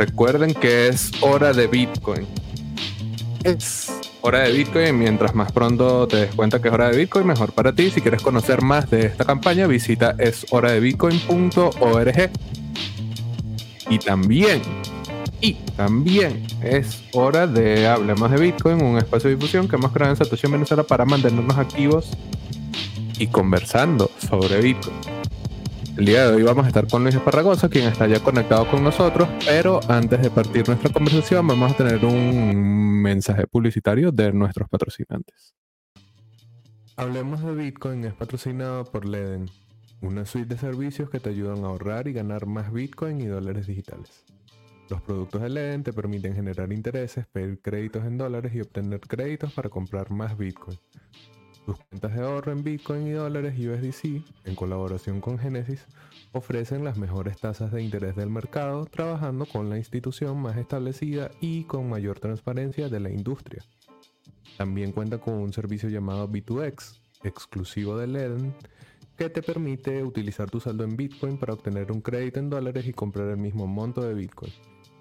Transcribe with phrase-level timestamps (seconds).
[0.00, 2.26] recuerden que es hora de Bitcoin.
[3.44, 4.98] Es hora de Bitcoin.
[4.98, 7.90] Mientras más pronto te des cuenta que es hora de Bitcoin, mejor para ti.
[7.90, 12.30] Si quieres conocer más de esta campaña, visita eshoradebitcoin.org.
[13.90, 14.62] Y también,
[15.42, 20.12] y también es hora de Hablemos de Bitcoin, un espacio de difusión que hemos creado
[20.12, 22.08] en Satoshi en Venezuela para mantenernos activos
[23.18, 25.19] y conversando sobre Bitcoin.
[25.96, 28.82] El día de hoy vamos a estar con Luis Esparragosa, quien está ya conectado con
[28.82, 34.68] nosotros, pero antes de partir nuestra conversación vamos a tener un mensaje publicitario de nuestros
[34.68, 35.54] patrocinantes.
[36.96, 39.50] Hablemos de Bitcoin es patrocinado por Leden,
[40.00, 43.66] una suite de servicios que te ayudan a ahorrar y ganar más Bitcoin y dólares
[43.66, 44.24] digitales.
[44.88, 49.52] Los productos de Leden te permiten generar intereses, pedir créditos en dólares y obtener créditos
[49.52, 50.78] para comprar más Bitcoin.
[51.70, 55.86] Tus cuentas de ahorro en Bitcoin y dólares USDC, en colaboración con Genesis,
[56.32, 61.62] ofrecen las mejores tasas de interés del mercado, trabajando con la institución más establecida y
[61.62, 63.62] con mayor transparencia de la industria.
[64.58, 68.52] También cuenta con un servicio llamado B2X, exclusivo de Leden,
[69.16, 72.92] que te permite utilizar tu saldo en Bitcoin para obtener un crédito en dólares y
[72.92, 74.52] comprar el mismo monto de Bitcoin.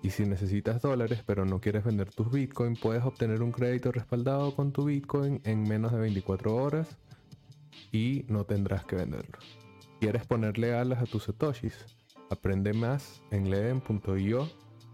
[0.01, 4.55] Y si necesitas dólares pero no quieres vender tus Bitcoin, puedes obtener un crédito respaldado
[4.55, 6.97] con tu Bitcoin en menos de 24 horas
[7.91, 9.37] y no tendrás que venderlo.
[9.99, 11.85] ¿Quieres ponerle alas a tus satoshis?
[12.29, 14.49] Aprende más en leden.io.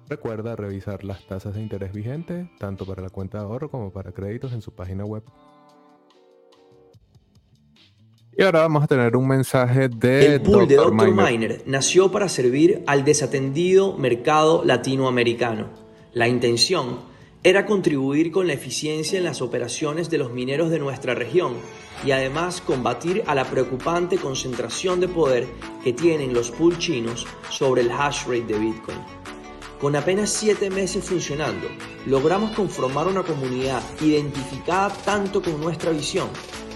[0.07, 4.11] Recuerda revisar las tasas de interés vigentes, tanto para la cuenta de ahorro como para
[4.11, 5.23] créditos en su página web.
[8.37, 11.13] Y ahora vamos a tener un mensaje de El pool de Dr.
[11.13, 11.63] Miner.
[11.65, 15.69] nació para servir al desatendido mercado latinoamericano.
[16.11, 16.99] La intención
[17.43, 21.53] era contribuir con la eficiencia en las operaciones de los mineros de nuestra región
[22.05, 25.47] y además combatir a la preocupante concentración de poder
[25.81, 28.97] que tienen los pool chinos sobre el hash rate de Bitcoin.
[29.79, 31.67] Con apenas siete meses funcionando,
[32.05, 36.27] logramos conformar una comunidad identificada tanto con nuestra visión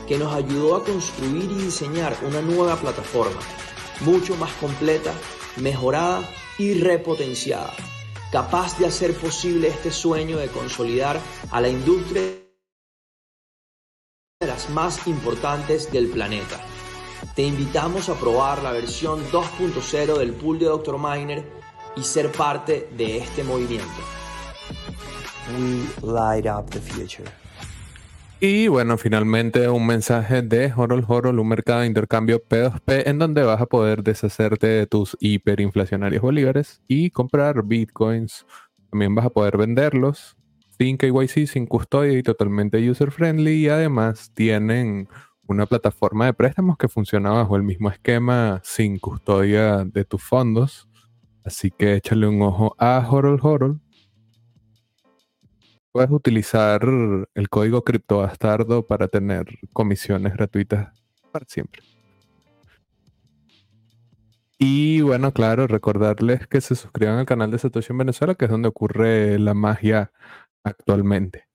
[0.10, 3.40] que nos ayudó a construir y diseñar una nueva plataforma,
[4.00, 5.14] mucho más completa,
[5.58, 6.28] mejorada
[6.58, 7.72] y repotenciada,
[8.32, 11.20] capaz de hacer posible este sueño de consolidar
[11.52, 12.24] a la industria
[14.40, 16.60] de las más importantes del planeta.
[17.36, 20.98] Te invitamos a probar la versión 2.0 del pool de Dr.
[20.98, 21.46] Miner
[21.96, 24.02] y ser parte de este movimiento.
[25.56, 27.32] We light up the future.
[28.42, 33.44] Y bueno, finalmente un mensaje de Horol Horol, un mercado de intercambio P2P en donde
[33.44, 38.46] vas a poder deshacerte de tus hiperinflacionarios bolívares y comprar bitcoins.
[38.92, 40.38] También vas a poder venderlos
[40.78, 43.66] sin KYC, sin custodia y totalmente user friendly.
[43.66, 45.10] Y además tienen
[45.46, 50.88] una plataforma de préstamos que funciona bajo el mismo esquema sin custodia de tus fondos.
[51.44, 53.82] Así que échale un ojo a Horol Horol
[55.92, 56.82] Puedes utilizar
[57.34, 60.94] el código criptobastardo para tener comisiones gratuitas
[61.32, 61.82] para siempre.
[64.60, 68.52] Y bueno, claro, recordarles que se suscriban al canal de Satoshi en Venezuela, que es
[68.52, 70.12] donde ocurre la magia
[70.64, 71.50] actualmente.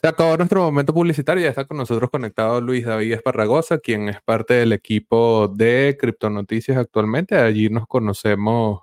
[0.00, 1.42] Se acabó nuestro momento publicitario.
[1.44, 6.78] Ya está con nosotros conectado Luis David Esparragosa, quien es parte del equipo de Criptonoticias
[6.78, 7.36] actualmente.
[7.36, 8.80] Allí nos conocemos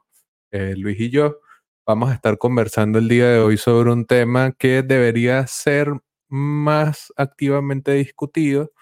[0.51, 1.39] eh, Luis y yo
[1.87, 5.93] vamos a estar conversando el día de hoy sobre un tema que debería ser
[6.27, 8.73] más activamente discutido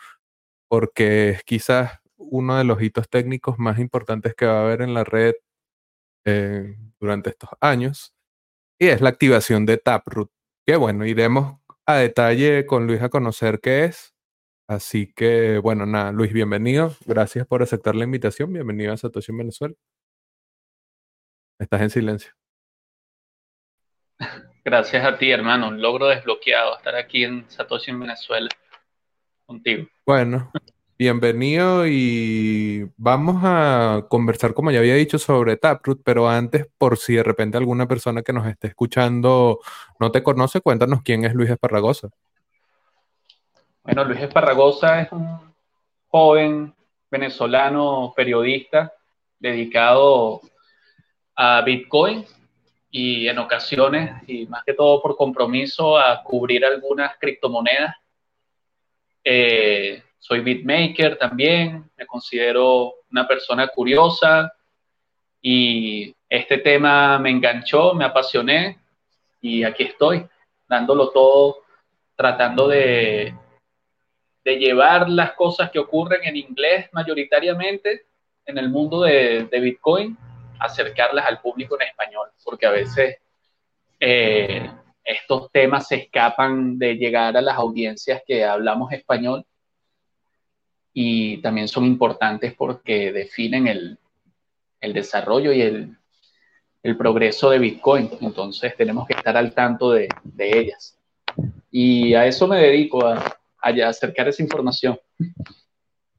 [0.70, 4.96] porque es quizás uno de los hitos técnicos más importantes que va a haber en
[4.96, 5.36] la red
[6.26, 8.14] eh, durante estos años
[8.80, 10.32] y es la activación de Taproot.
[10.68, 14.16] Que bueno, iremos a detalle con Luis a conocer qué es.
[14.70, 16.96] Así que bueno, nada, Luis, bienvenido.
[17.06, 18.54] Gracias por aceptar la invitación.
[18.54, 19.76] Bienvenido a Satoshi en Venezuela.
[21.60, 22.45] Estás en silencio.
[24.64, 25.68] Gracias a ti, hermano.
[25.68, 28.50] Un logro desbloqueado estar aquí en Satoshi, en Venezuela,
[29.46, 29.88] contigo.
[30.06, 30.52] Bueno,
[30.98, 37.16] bienvenido y vamos a conversar, como ya había dicho, sobre Taproot, pero antes, por si
[37.16, 39.60] de repente alguna persona que nos esté escuchando
[40.00, 42.10] no te conoce, cuéntanos quién es Luis Esparragosa.
[43.84, 45.54] Bueno, Luis Esparragosa es un
[46.08, 46.74] joven
[47.12, 48.94] venezolano periodista
[49.38, 50.42] dedicado
[51.36, 52.26] a Bitcoin
[52.98, 57.94] y en ocasiones, y más que todo por compromiso, a cubrir algunas criptomonedas.
[59.22, 64.50] Eh, soy beatmaker también, me considero una persona curiosa
[65.42, 68.80] y este tema me enganchó, me apasioné
[69.42, 70.26] y aquí estoy,
[70.66, 71.64] dándolo todo,
[72.16, 73.36] tratando de,
[74.46, 78.06] de llevar las cosas que ocurren en inglés mayoritariamente
[78.46, 80.18] en el mundo de, de Bitcoin
[80.60, 83.18] acercarlas al público en español, porque a veces
[84.00, 84.70] eh,
[85.04, 89.46] estos temas se escapan de llegar a las audiencias que hablamos español
[90.94, 94.00] y también son importantes porque definen el,
[94.94, 95.98] desarrollo y el,
[96.98, 98.10] progreso de Bitcoin.
[98.22, 100.08] Entonces tenemos que estar al tanto de,
[100.38, 100.98] ellas.
[101.72, 104.98] Y a eso me dedico, a, a acercar esa información.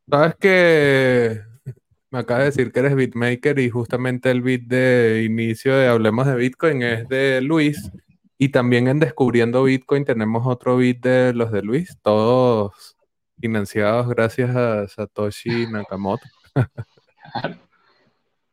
[0.08, 1.45] Sabes que
[2.16, 6.26] me acaba de decir que eres beatmaker y justamente el beat de inicio de Hablemos
[6.26, 7.90] de Bitcoin es de Luis.
[8.38, 12.96] Y también en Descubriendo Bitcoin tenemos otro beat de los de Luis, todos
[13.38, 16.26] financiados gracias a Satoshi Nakamoto.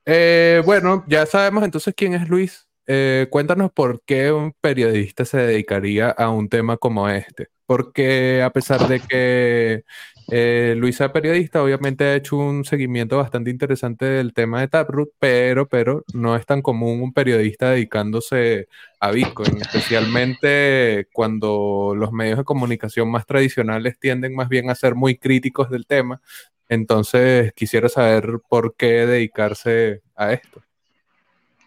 [0.06, 2.68] Eh, bueno, ya sabemos entonces quién es Luis.
[2.88, 7.48] Eh, cuéntanos por qué un periodista se dedicaría a un tema como este.
[7.66, 9.86] Porque a pesar de que
[10.31, 15.67] eh, Luisa, periodista, obviamente ha hecho un seguimiento bastante interesante del tema de Taproot, pero,
[15.67, 18.67] pero no es tan común un periodista dedicándose
[18.99, 24.95] a Bitcoin, especialmente cuando los medios de comunicación más tradicionales tienden más bien a ser
[24.95, 26.21] muy críticos del tema.
[26.69, 30.63] Entonces, quisiera saber por qué dedicarse a esto.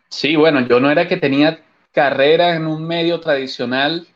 [0.09, 1.61] Sí, bueno, yo no era que tenía
[1.93, 4.07] carrera en un medio tradicional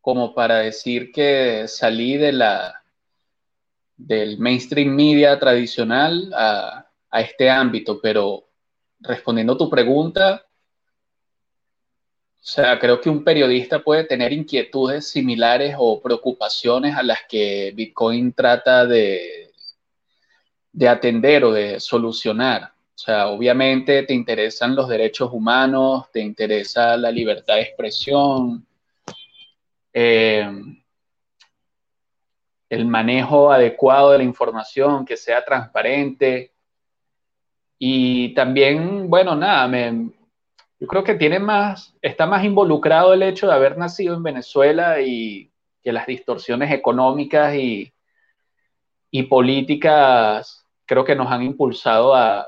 [0.00, 2.81] como para decir que salí de la
[4.06, 8.48] del mainstream media tradicional a, este ámbito, pero
[9.00, 16.00] respondiendo a tu pregunta, o sea, creo que un periodista puede tener inquietudes similares o
[16.00, 19.52] preocupaciones a las que Bitcoin trata de,
[20.72, 22.72] de atender o de solucionar.
[22.94, 28.66] O sea, obviamente te interesan los derechos humanos, te interesa la libertad de expresión,
[29.92, 30.50] eh,
[32.72, 36.54] el manejo adecuado de la información, que sea transparente.
[37.78, 39.70] Y también, bueno, nada,
[40.80, 45.02] yo creo que tiene más, está más involucrado el hecho de haber nacido en Venezuela
[45.02, 45.52] y
[45.82, 47.92] que las distorsiones económicas y,
[49.10, 52.46] y políticas creo que nos han impulsado a,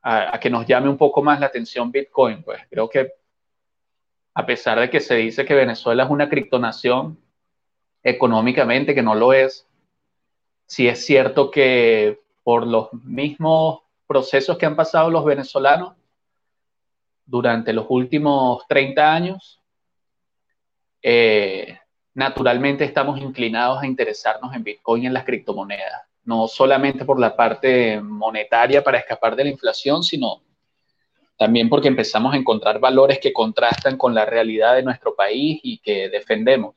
[0.00, 2.42] a, que nos llame un poco más la atención Bitcoin.
[2.42, 3.12] Pues creo que
[4.32, 7.18] a pesar de que se dice que Venezuela es una criptonación,
[8.02, 9.66] económicamente, que no lo es,
[10.66, 15.94] si es cierto que por los mismos procesos que han pasado los venezolanos
[17.24, 19.60] durante los últimos 30 años,
[21.02, 21.78] eh,
[22.14, 27.36] naturalmente estamos inclinados a interesarnos en Bitcoin y en las criptomonedas, no solamente por la
[27.36, 30.42] parte monetaria para escapar de la inflación, sino
[31.36, 35.78] también porque empezamos a encontrar valores que contrastan con la realidad de nuestro país y
[35.78, 36.74] que defendemos.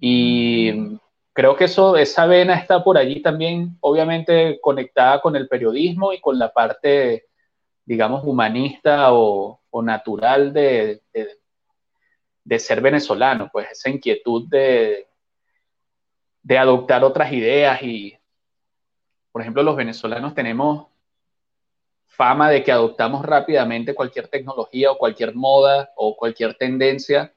[0.00, 0.98] Y
[1.32, 6.20] creo que eso, esa vena está por allí también, obviamente conectada con el periodismo y
[6.20, 7.26] con la parte,
[7.84, 11.02] digamos, humanista o, natural de,
[12.44, 15.06] de, ser venezolano, pues esa inquietud de,
[16.42, 18.16] de adoptar otras ideas y,
[19.30, 20.86] por ejemplo, los venezolanos tenemos
[22.06, 27.34] fama de que adoptamos rápidamente cualquier tecnología o cualquier moda o cualquier tendencia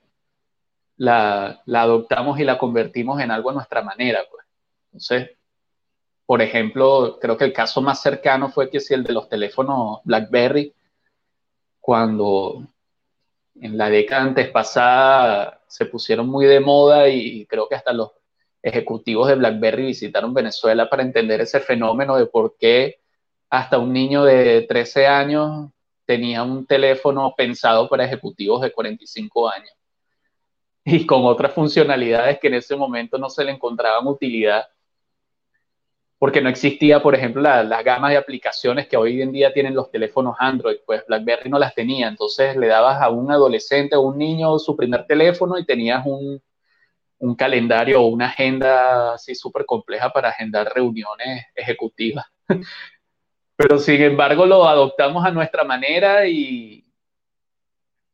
[0.99, 4.21] la, adoptamos y la convertimos en algo a nuestra manera.
[4.29, 4.45] Pues.
[4.87, 5.37] Entonces,
[6.25, 10.01] por ejemplo, creo que el caso más cercano fue que si el de los teléfonos
[10.03, 10.73] BlackBerry,
[11.79, 12.67] cuando
[13.55, 18.11] en la década antes pasada se pusieron muy de moda y creo que hasta los
[18.61, 22.99] ejecutivos de BlackBerry visitaron Venezuela para entender ese fenómeno de por qué
[23.49, 25.71] hasta un niño de 13 años
[26.05, 29.78] tenía un teléfono pensado para ejecutivos de 45 años
[30.85, 34.67] y con otras funcionalidades que en ese momento no se le encontraban utilidad,
[36.17, 39.73] porque no existía, por ejemplo, la, la, gama de aplicaciones que hoy en día tienen
[39.73, 44.01] los teléfonos Android, pues BlackBerry no las tenía, entonces le dabas a un adolescente o
[44.01, 46.41] un niño su primer teléfono y tenías un,
[47.19, 52.25] un calendario o una agenda así súper compleja para agendar reuniones ejecutivas.
[53.55, 56.88] Pero sin embargo lo adoptamos a nuestra manera y,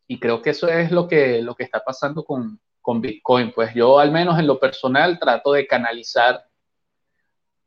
[0.07, 3.51] y creo que eso es lo que, lo que está pasando con, con Bitcoin.
[3.51, 6.45] Pues yo al menos en lo personal trato de canalizar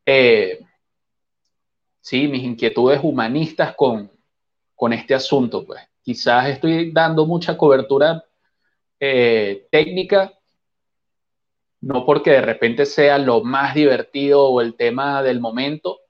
[0.07, 0.61] eh,
[2.01, 4.11] sí, mis inquietudes humanistas con,
[4.75, 5.67] con, este asunto.
[5.67, 8.25] Pues quizás estoy dando mucha cobertura
[9.01, 10.33] eh, técnica,
[11.81, 16.01] no porque de repente sea lo más divertido o el tema del momento,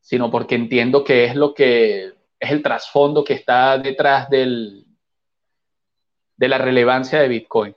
[0.00, 2.06] sino porque entiendo que es lo que
[2.40, 4.81] es el trasfondo que está detrás del,
[6.42, 7.72] de la relevancia de Bitcoin.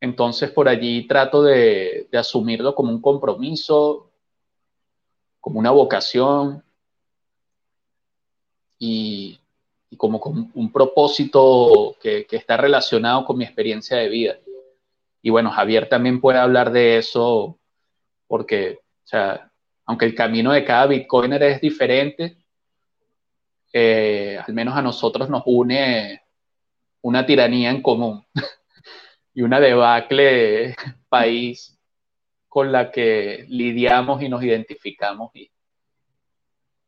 [0.00, 4.10] Entonces por allí trato de, asumirlo como un compromiso,
[5.38, 6.64] como una vocación
[8.80, 9.38] y,
[9.96, 10.18] como
[10.54, 14.38] un propósito que, que, está relacionado con mi experiencia de vida.
[15.22, 17.60] Y bueno, Javier también puede hablar de eso
[18.26, 19.52] porque, o sea,
[19.86, 22.36] aunque el camino de cada Bitcoiner es diferente,
[23.72, 26.21] eh, al menos a nosotros nos une
[27.02, 28.24] una tiranía en común
[29.34, 30.74] y una debacle
[31.08, 31.78] país
[32.48, 35.50] con la que lidiamos y nos identificamos y,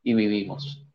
[0.02, 0.86] y vivimos.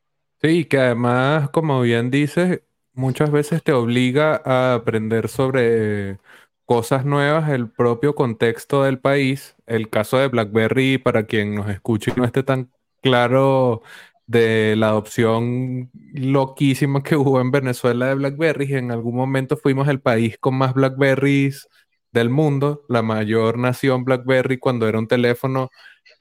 [0.42, 2.62] Sí, que además, como bien dices,
[2.94, 6.18] muchas veces te obliga a aprender sobre
[6.66, 9.56] cosas nuevas, el propio contexto del país.
[9.66, 12.72] El caso de BlackBerry, para quien nos escuche y no esté tan
[13.02, 13.82] claro
[14.30, 20.02] de la adopción loquísima que hubo en Venezuela de BlackBerry, en algún momento fuimos el
[20.02, 21.68] país con más BlackBerries
[22.12, 25.72] del mundo, la mayor nación BlackBerry cuando era un teléfono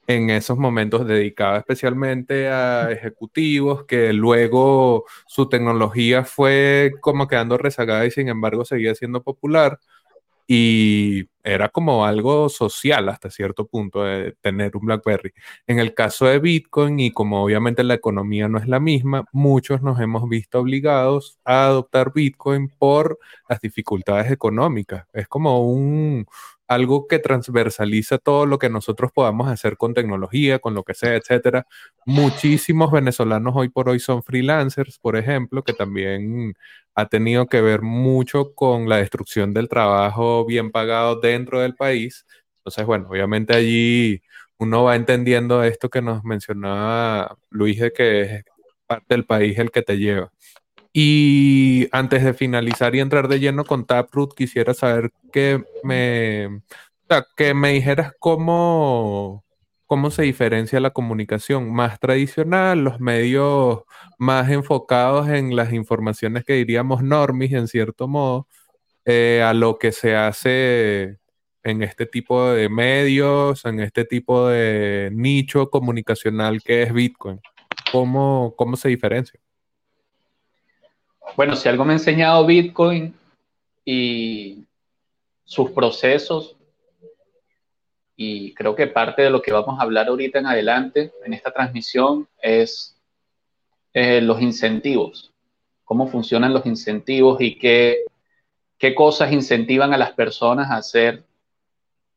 [0.07, 8.07] en esos momentos dedicado especialmente a ejecutivos, que luego su tecnología fue como quedando rezagada
[8.07, 9.79] y sin embargo seguía siendo popular
[10.51, 15.31] y era como algo social hasta cierto punto de tener un BlackBerry.
[15.67, 19.83] En el caso de Bitcoin y como obviamente la economía no es la misma, muchos
[19.83, 25.05] nos hemos visto obligados a adoptar Bitcoin por las dificultades económicas.
[25.13, 26.25] Es como un,
[26.67, 31.13] algo que transversaliza todo lo que nosotros podamos hacer con tecnología, con lo que sea,
[31.15, 31.67] etcétera.
[32.07, 36.55] Muchísimos venezolanos hoy por hoy son freelancers, por ejemplo, que también
[37.01, 42.25] ha tenido que ver mucho con la destrucción del trabajo bien pagado dentro del país.
[42.57, 44.21] Entonces, bueno, obviamente allí
[44.57, 48.43] uno va entendiendo esto que nos mencionaba Luis de que es
[48.87, 50.31] parte del país el que te lleva.
[50.93, 56.61] Y antes de finalizar y entrar de lleno con Taproot, quisiera saber que me,
[57.37, 59.45] que me dijeras cómo,
[59.89, 63.85] cómo se diferencia la comunicación más tradicional, los medios
[64.19, 68.47] más enfocados en las informaciones que diríamos normis, en cierto modo,
[69.05, 71.17] eh, a lo que se hace
[71.63, 77.41] en este tipo de medios, en este tipo de nicho comunicacional que es Bitcoin.
[77.91, 79.39] ¿Cómo, cómo se diferencia?
[81.35, 83.15] Bueno, si algo me ha enseñado Bitcoin
[83.83, 84.65] y
[85.45, 86.58] sus procesos,
[88.21, 91.51] y creo que parte de lo que vamos a hablar ahorita en adelante en esta
[91.51, 92.99] transmisión es
[93.93, 95.31] eh, los incentivos,
[95.85, 97.99] cómo funcionan los incentivos y qué,
[98.77, 101.23] qué cosas incentivan a las personas a hacer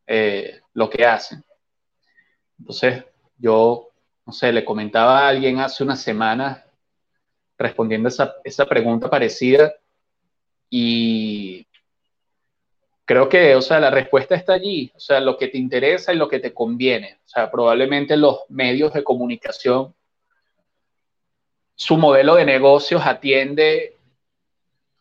[0.08, 1.44] eh, lo que hacen.
[2.58, 3.04] Entonces,
[3.38, 3.90] yo,
[4.26, 6.64] no sé, le comentaba a alguien hace unas semanas
[7.56, 9.72] respondiendo esa, esa pregunta parecida
[10.68, 11.64] y
[13.04, 16.16] creo que, o sea, la respuesta está allí, o sea, lo que te interesa y
[16.16, 17.18] lo que te conviene.
[17.24, 19.94] O sea, probablemente los medios de comunicación,
[21.74, 23.96] su modelo de negocios atiende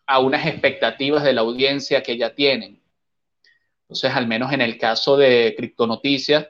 [0.05, 2.81] a unas expectativas de la audiencia que ya tienen.
[3.83, 6.47] Entonces, al menos en el caso de Criptonoticias,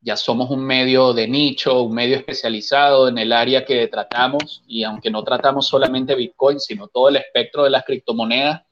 [0.00, 4.84] ya somos un medio de nicho, un medio especializado en el área que tratamos y
[4.84, 8.62] aunque no tratamos solamente Bitcoin, sino todo el espectro de las criptomonedas,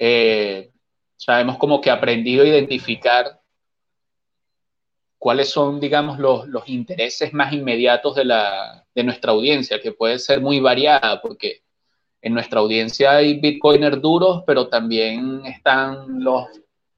[0.00, 0.72] eh,
[1.16, 3.40] sabemos como que aprendido a identificar
[5.18, 10.18] cuáles son, digamos, los, los intereses más inmediatos de, la, de nuestra audiencia, que puede
[10.18, 11.62] ser muy variada, porque
[12.20, 16.48] en nuestra audiencia hay bitcoiners duros, pero también están los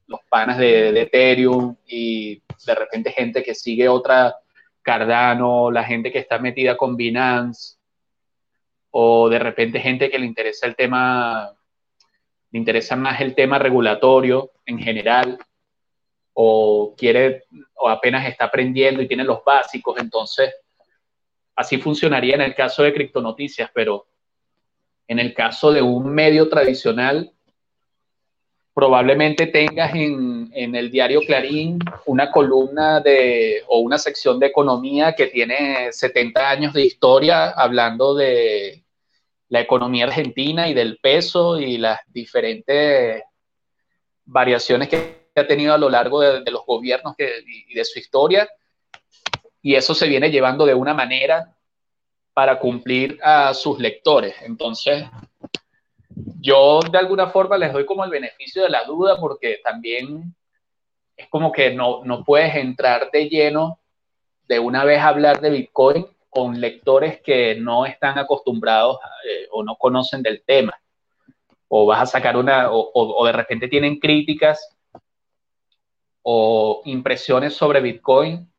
[0.07, 4.35] los panas de, Ethereum y de repente gente que sigue otra
[4.81, 7.77] Cardano, la gente que está metida con Binance,
[8.91, 11.53] o de repente gente que le interesa el tema,
[12.53, 15.39] le interesa más el tema regulatorio en general,
[16.33, 20.53] o quiere, o apenas está aprendiendo y tiene los básicos, entonces
[21.55, 24.05] así funcionaría en el caso de criptonoticias, pero
[25.07, 27.31] en el caso de un medio tradicional,
[28.73, 35.27] probablemente tengas en, el diario Clarín una columna de, o una sección de economía que
[35.27, 38.82] tiene 70 años de historia hablando de
[39.53, 43.21] la economía argentina y del peso y las diferentes
[44.25, 48.49] variaciones que ha tenido a lo largo de, los gobiernos y de su historia.
[49.61, 51.55] Y eso se viene llevando de una manera
[52.33, 54.33] para cumplir a sus lectores.
[54.41, 55.05] Entonces,
[56.41, 60.33] yo de alguna forma les doy como el beneficio de la duda porque también
[61.15, 63.79] es como que no, no puedes entrar de lleno
[64.47, 68.97] de una vez a hablar de Bitcoin con lectores que no están acostumbrados
[69.27, 70.73] eh, o no conocen del tema.
[71.67, 74.75] O vas a sacar una, o, de repente tienen críticas
[76.21, 78.51] o impresiones sobre Bitcoin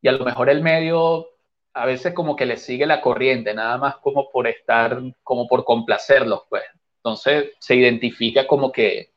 [0.00, 1.28] y a lo mejor el medio
[1.72, 5.64] a veces como que le sigue la corriente, nada más como por estar, como por
[5.64, 6.62] complacerlos, pues.
[6.98, 9.10] Entonces se identifica como que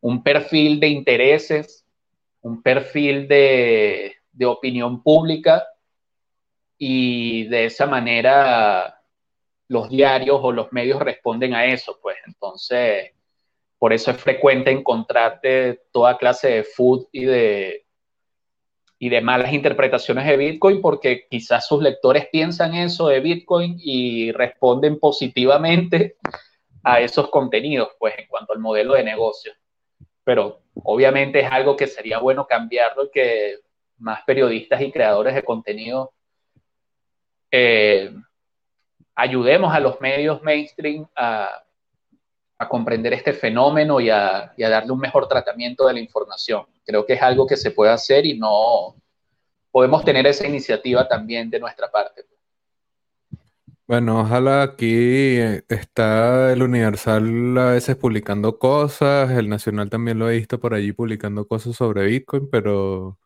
[0.00, 1.86] un perfil de intereses,
[2.40, 5.64] un perfil de opinión pública
[6.78, 9.02] y de esa manera
[9.68, 12.16] los diarios o los medios responden a eso, pues.
[12.26, 13.12] Entonces,
[13.78, 17.86] por eso es frecuente encontrarte toda clase de food y de
[18.98, 24.32] y de malas interpretaciones de Bitcoin porque quizás sus lectores piensan eso de Bitcoin y
[24.32, 26.16] responden positivamente
[26.82, 29.52] a esos contenidos, pues en cuanto al modelo de negocio.
[30.24, 33.56] Pero obviamente es algo que sería bueno cambiarlo y que
[33.98, 36.12] más periodistas y creadores de contenido
[37.58, 38.14] eh,
[39.14, 41.62] ayudemos a los medios mainstream a,
[42.58, 46.66] a comprender este fenómeno y a, y a, darle un mejor tratamiento de la información.
[46.84, 48.94] Creo que es algo que se puede hacer y no
[49.70, 52.24] podemos tener esa iniciativa también de nuestra parte.
[53.86, 60.36] Bueno, ojalá aquí está el Universal a veces publicando cosas, el Nacional también lo he
[60.36, 63.16] visto por allí publicando cosas sobre Bitcoin, pero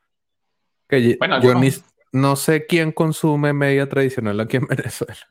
[0.86, 1.60] que bueno, yo, no.
[1.60, 1.70] Ni,
[2.12, 5.28] no sé quién consume media tradicional aquí en Venezuela.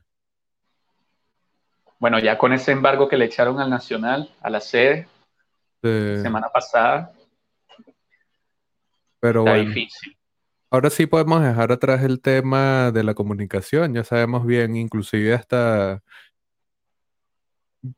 [1.98, 5.06] Bueno, ya con ese embargo que le echaron al Nacional, a la sede,
[5.82, 7.12] semana pasada,
[9.18, 10.16] pero está difícil.
[10.70, 16.02] Ahora sí podemos dejar atrás el tema de la comunicación, ya sabemos bien, inclusive hasta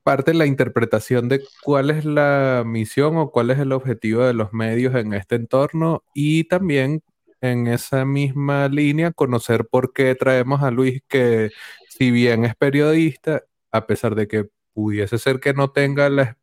[0.02, 4.32] parte de la interpretación de cuál es la misión o cuál es el objetivo de
[4.32, 7.02] los medios en este entorno y también
[7.42, 11.50] en esa misma línea conocer por qué traemos a Luis que
[11.88, 16.38] si bien es periodista a pesar de que pudiese ser que no tenga la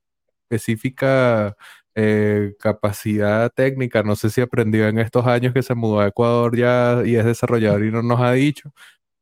[0.50, 1.56] específica
[1.96, 6.58] eh, capacidad técnica, no sé si aprendió en estos años que se mudó a Ecuador
[6.58, 8.72] ya y es desarrollador y no nos ha dicho,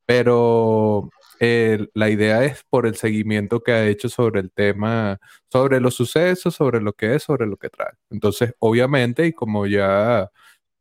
[0.05, 1.09] pero
[1.39, 5.19] eh, la idea es por el seguimiento que ha hecho sobre el tema,
[5.51, 7.93] sobre los sucesos, sobre lo que es, sobre lo que trae.
[8.09, 10.29] Entonces, obviamente, y como ya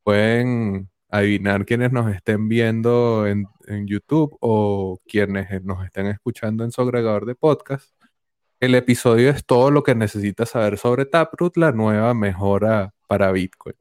[0.06, 3.48] pueden adivinar quienes nos estén viendo en,
[3.88, 7.90] YouTube o quienes nos estén escuchando en su agregador de podcast.
[8.60, 13.74] El episodio es todo lo que necesitas saber sobre Taproot, la nueva mejora para Bitcoin.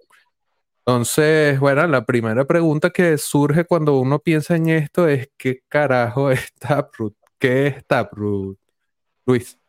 [0.80, 6.32] Entonces, bueno, la primera pregunta que surge cuando uno piensa en esto es ¿qué carajo
[6.32, 7.14] es Taproot?
[7.38, 8.58] ¿Qué es Taproot?
[9.28, 9.60] Luis.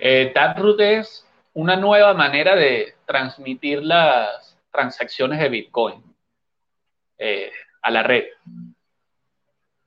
[0.00, 6.02] Eh, Taproot es una nueva manera de transmitir las transacciones de Bitcoin
[7.18, 7.50] eh,
[7.82, 8.24] a la red.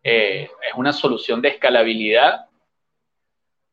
[0.04, 2.48] Eh, es una solución de escalabilidad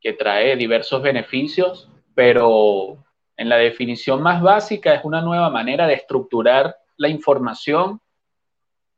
[0.01, 3.05] que trae diversos beneficios, pero
[3.37, 8.01] en la definición más básica es una nueva manera de estructurar la información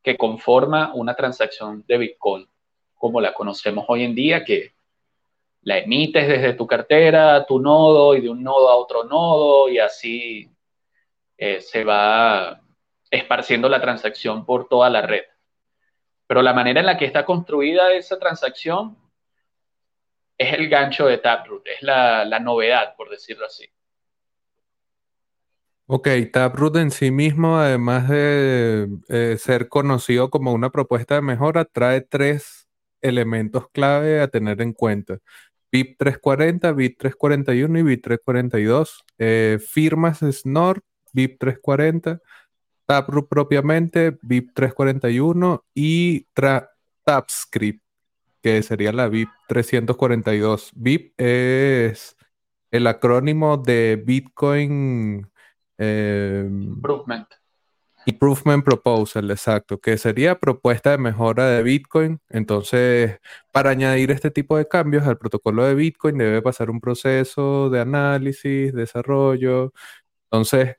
[0.03, 2.47] que conforma una transacción de Bitcoin,
[2.95, 4.73] como la conocemos hoy en día, que
[5.63, 9.79] la emites desde tu cartera tu nodo y de un nodo a otro nodo y
[9.79, 10.49] así
[11.37, 12.61] eh, se va
[13.09, 15.23] esparciendo la transacción por toda la red.
[16.27, 18.97] Pero la manera en la que está construida esa transacción
[20.37, 23.65] es el gancho de Taproot, es la, novedad, por decirlo así.
[25.85, 31.65] Ok, Taproot en sí mismo, además de eh, ser conocido como una propuesta de mejora,
[31.65, 32.67] trae tres
[33.01, 35.19] elementos clave a tener en cuenta.
[35.73, 39.03] BIP 340, BIP 341 y BIP 342.
[39.17, 40.83] Eh, firmas SNOR
[41.13, 42.21] VIP 340,
[42.85, 46.27] Taproot propiamente, VIP 341 y
[47.03, 47.83] TapScript,
[48.41, 50.71] que sería la VIP 342.
[50.75, 52.17] VIP es
[52.69, 55.27] el acrónimo de Bitcoin
[55.79, 57.27] em, Improvement.
[58.05, 62.19] Improvement Proposal, exacto, que sería propuesta de mejora de Bitcoin.
[62.29, 63.19] Entonces,
[63.51, 67.79] para añadir este tipo de cambios al protocolo de Bitcoin debe pasar un proceso de
[67.81, 69.73] análisis, desarrollo.
[70.31, 70.77] Entonces,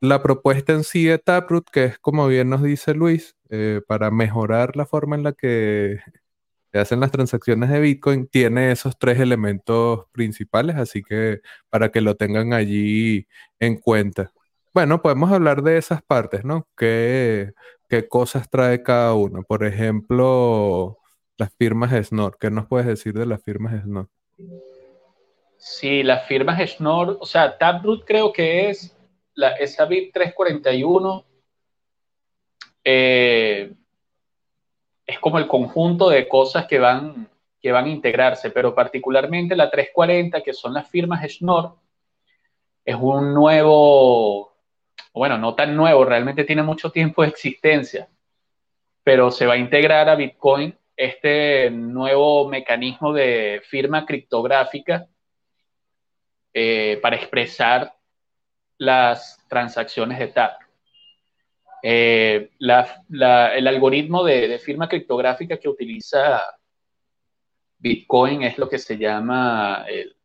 [0.00, 4.10] la propuesta en sí de Taproot, que es como bien nos dice Luis, eh, para
[4.10, 6.00] mejorar la forma en la que
[6.72, 12.00] se hacen las transacciones de Bitcoin, tiene esos tres elementos principales, así que para que
[12.02, 13.26] lo tengan allí
[13.60, 14.32] en cuenta.
[14.74, 16.66] Bueno, podemos hablar de esas partes, ¿no?
[16.76, 17.52] ¿Qué,
[17.88, 19.42] qué cosas trae cada uno?
[19.42, 20.98] Por ejemplo,
[21.36, 22.36] las firmas Snor.
[22.38, 24.08] ¿Qué nos puedes decir de las firmas Snor?
[25.56, 28.96] Sí, las firmas Snor, o sea, Taproot creo que es
[29.34, 31.24] la, esa BIP 341
[32.84, 33.74] eh,
[35.06, 37.28] es como el conjunto de cosas que van,
[37.60, 41.74] que van a integrarse, pero particularmente la 340, que son las firmas Schnorr,
[42.84, 44.47] es un nuevo,
[45.12, 48.08] bueno, no tan nuevo, realmente tiene mucho tiempo de existencia,
[49.02, 55.06] pero se va a integrar a Bitcoin este nuevo mecanismo de firma criptográfica
[56.52, 57.94] eh, para expresar
[58.78, 60.60] las transacciones de TAP.
[61.82, 66.42] Eh, el algoritmo de, firma criptográfica que utiliza
[67.78, 70.16] Bitcoin es lo que se llama el,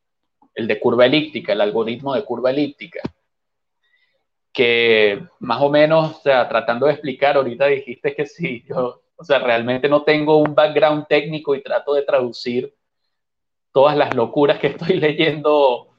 [0.56, 3.02] el de curva elíptica, el algoritmo de curva elíptica
[4.54, 9.24] que más o menos, o sea, tratando de explicar, ahorita dijiste que sí, yo, o
[9.24, 12.74] sea, realmente no tengo un background técnico y trato de traducir
[13.72, 15.90] todas las locuras que estoy leyendo,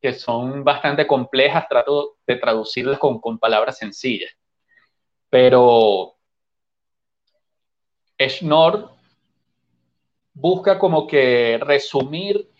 [0.00, 4.32] que son bastante complejas, trato de traducirlas con, con palabras sencillas.
[5.30, 6.16] Pero
[8.18, 8.90] Schnorr
[10.34, 12.50] busca como que resumir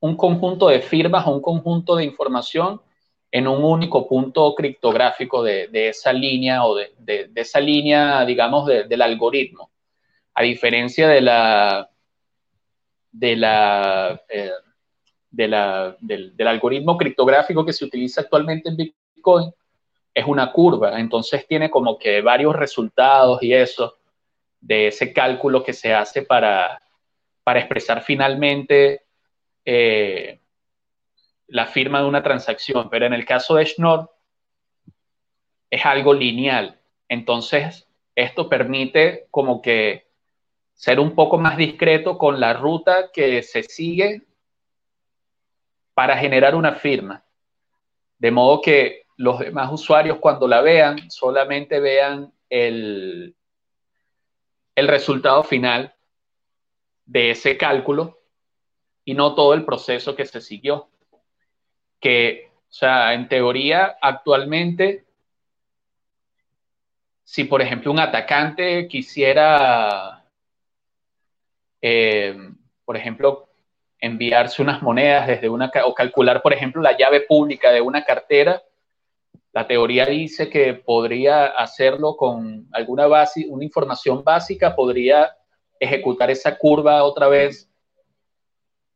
[0.00, 2.82] un conjunto de firmas o un conjunto de información
[3.32, 9.70] en un único punto criptográfico de, esa línea o de, esa línea, digamos, del algoritmo.
[10.34, 11.90] A diferencia de la,
[13.10, 14.50] de la, eh,
[15.32, 19.50] la del, algoritmo criptográfico que se utiliza actualmente en Bitcoin,
[20.14, 23.96] es una curva, entonces tiene como que varios resultados y eso
[24.60, 26.82] de ese cálculo que se hace para,
[27.42, 29.00] para expresar finalmente
[29.64, 30.41] eh,
[31.52, 34.10] la firma de una transacción, pero en el caso de Schnorr
[35.68, 36.80] es algo lineal.
[37.10, 40.06] Entonces, esto permite como que
[40.72, 44.22] ser un poco más discreto con la ruta que se sigue
[45.92, 47.22] para generar una firma.
[48.18, 53.36] De modo que los demás usuarios cuando la vean solamente vean el,
[54.74, 55.94] el resultado final
[57.04, 58.20] de ese cálculo
[59.04, 60.88] y no todo el proceso que se siguió
[62.02, 65.04] que, o sea, en teoría, actualmente,
[67.22, 70.24] si por ejemplo un atacante quisiera,
[71.80, 72.36] eh,
[72.84, 73.48] por ejemplo,
[74.00, 78.60] enviarse unas monedas desde una, o calcular, por ejemplo, la llave pública de una cartera,
[79.52, 85.36] la teoría dice que podría hacerlo con alguna base, una información básica, podría
[85.78, 87.71] ejecutar esa curva otra vez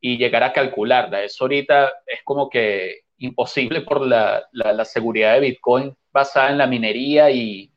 [0.07, 1.25] y llegar a calcularla.
[1.25, 4.47] Eso ahorita es como que imposible por la,
[4.85, 7.73] seguridad de Bitcoin basada en la minería y,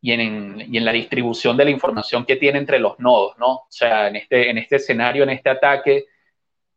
[0.00, 3.56] y, en, la distribución de la información que tiene entre los nodos, ¿no?
[3.56, 6.06] O sea, en este, en este escenario, en este ataque,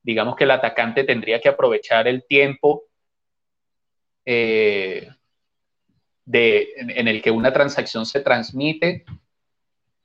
[0.02, 2.84] digamos que el atacante tendría que aprovechar el tiempo
[4.26, 5.08] eh,
[6.26, 9.06] de, en el que una transacción se transmite,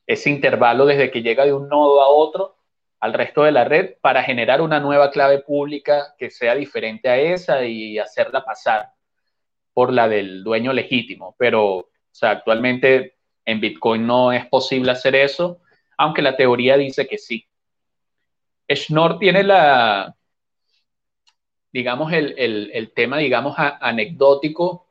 [0.07, 2.58] ese intervalo desde que llega de un nodo a otro,
[3.01, 7.17] al resto de la red para generar una nueva clave pública que sea diferente a
[7.17, 8.91] esa y hacerla pasar
[9.73, 11.37] por la del dueño legítimo.
[11.39, 15.61] Pero, o sea, actualmente en Bitcoin no es posible hacer eso,
[15.97, 17.47] aunque la teoría dice que sí.
[18.71, 20.15] Schnorr tiene la,
[21.73, 24.89] digamos, el, el tema, digamos, anecdótico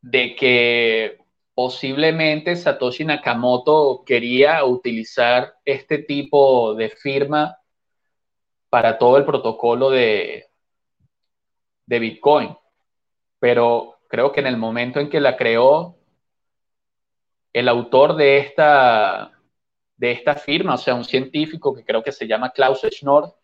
[0.00, 1.18] de que
[1.58, 7.58] posiblemente Satoshi Nakamoto quería utilizar este tipo de firma
[8.70, 10.46] para todo el protocolo de,
[11.84, 12.56] Bitcoin.
[13.40, 15.96] Pero creo que en el momento en que la creó,
[17.52, 19.32] el autor de esta,
[19.96, 23.34] de esta firma, o sea, un científico que creo que se llama Klaus Schnorr,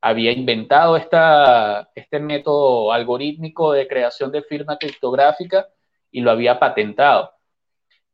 [0.00, 5.66] había inventado esta, este método algorítmico de creación de firma criptográfica
[6.16, 7.30] y lo había patentado.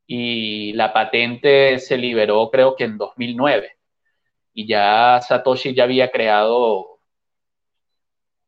[0.09, 3.77] Y la patente se liberó creo que en 2009.
[4.55, 6.99] Y ya Satoshi ya había creado,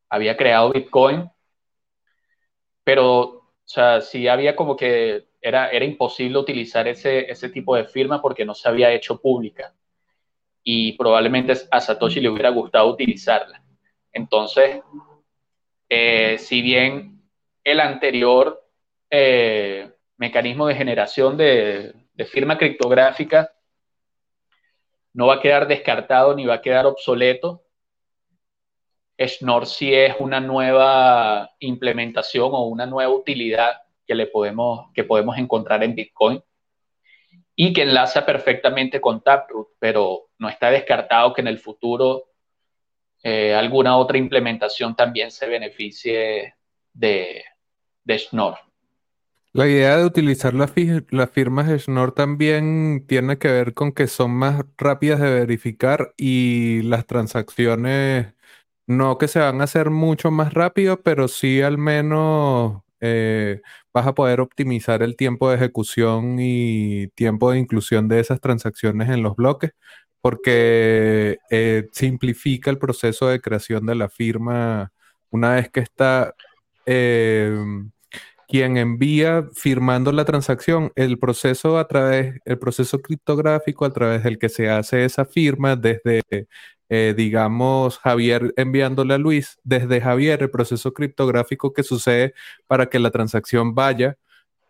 [0.09, 1.29] había creado Bitcoin,
[2.83, 7.85] pero, o sea, sí había como que era, era imposible utilizar ese, ese tipo de
[7.85, 9.73] firma porque no se había hecho pública.
[10.63, 13.63] Y probablemente a Satoshi le hubiera gustado utilizarla.
[14.11, 14.81] Entonces,
[15.87, 17.21] eh, si bien
[17.63, 18.64] el anterior
[19.09, 21.93] eh, mecanismo de generación de,
[22.31, 23.51] firma criptográfica
[25.13, 27.63] no va a quedar descartado ni va a quedar obsoleto.
[29.17, 35.37] Schnorr sí es una nueva implementación o una nueva utilidad que, le podemos, que podemos
[35.37, 36.43] encontrar en Bitcoin
[37.55, 42.25] y que enlaza perfectamente con Taproot, pero no está descartado que en el futuro
[43.23, 46.55] eh, alguna otra implementación también se beneficie
[46.93, 47.43] de,
[48.03, 48.64] de Schnorr.
[49.55, 50.71] La idea de utilizar las,
[51.31, 57.07] firmas Schnorr también tiene que ver con que son más rápidas de verificar y las
[57.07, 58.33] transacciones
[58.85, 63.61] no que se van a hacer mucho más rápido, pero sí al menos eh,
[63.93, 69.09] vas a poder optimizar el tiempo de ejecución y tiempo de inclusión de esas transacciones
[69.09, 69.71] en los bloques,
[70.21, 74.91] porque eh, simplifica el proceso de creación de la firma.
[75.29, 76.35] Una vez que está
[76.85, 77.91] em,
[78.47, 84.37] quien envía firmando la transacción, el proceso a través, el proceso criptográfico a través del
[84.37, 86.21] que se hace esa firma desde
[86.89, 92.33] eh, digamos, Javier enviándole a Luis, desde Javier, el proceso criptográfico que sucede
[92.67, 94.17] para que la transacción vaya,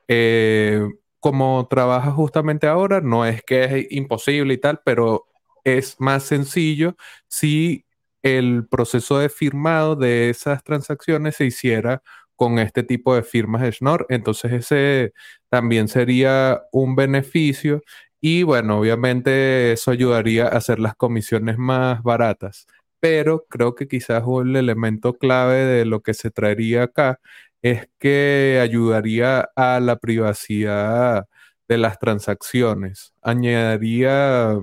[0.07, 0.81] eh,
[1.19, 5.27] como trabaja justamente ahora, no es que es imposible y tal, pero
[5.63, 6.95] es más sencillo
[7.27, 7.85] si
[8.23, 12.01] el proceso de firmado de esas transacciones se hiciera
[12.35, 14.05] con este tipo de firmas de Schnorr.
[14.09, 15.13] Entonces ese
[15.49, 17.81] también sería un beneficio
[18.21, 22.67] y bueno, obviamente eso ayudaría a hacer las comisiones más baratas.
[22.99, 27.19] Pero creo que quizás el elemento clave de lo que se traería acá
[27.61, 31.27] es que ayudaría a la privacidad
[31.67, 33.13] de las transacciones.
[33.21, 34.57] Añadiría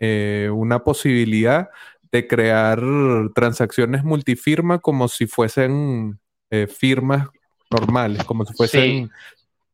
[0.00, 1.70] eh, una posibilidad
[2.12, 2.80] de crear
[3.34, 7.28] transacciones multifirma como si fuesen eh, firmas
[7.70, 9.10] normales, como si fuesen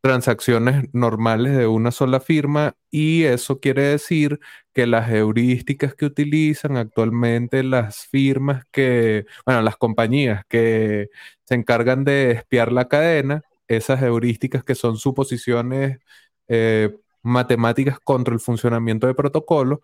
[0.04, 4.38] transacciones normales de una sola firma y eso quiere decir
[4.74, 11.08] que las heurísticas que utilizan actualmente las firmas que, bueno, las compañías que
[11.44, 16.00] se encargan de espiar la cadena, esas heurísticas que son suposiciones
[16.48, 19.80] eh, matemáticas contra el funcionamiento de protocolo,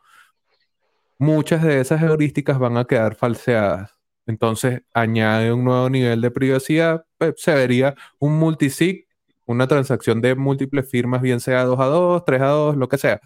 [1.19, 4.00] muchas de esas heurísticas van a quedar falseadas.
[4.31, 9.07] Entonces añade un nuevo nivel de privacidad, pues, se vería un multisig
[9.51, 12.99] una transacción de múltiples firmas, bien sea 2 a 2, 3 a 2, lo que
[12.99, 13.21] sea.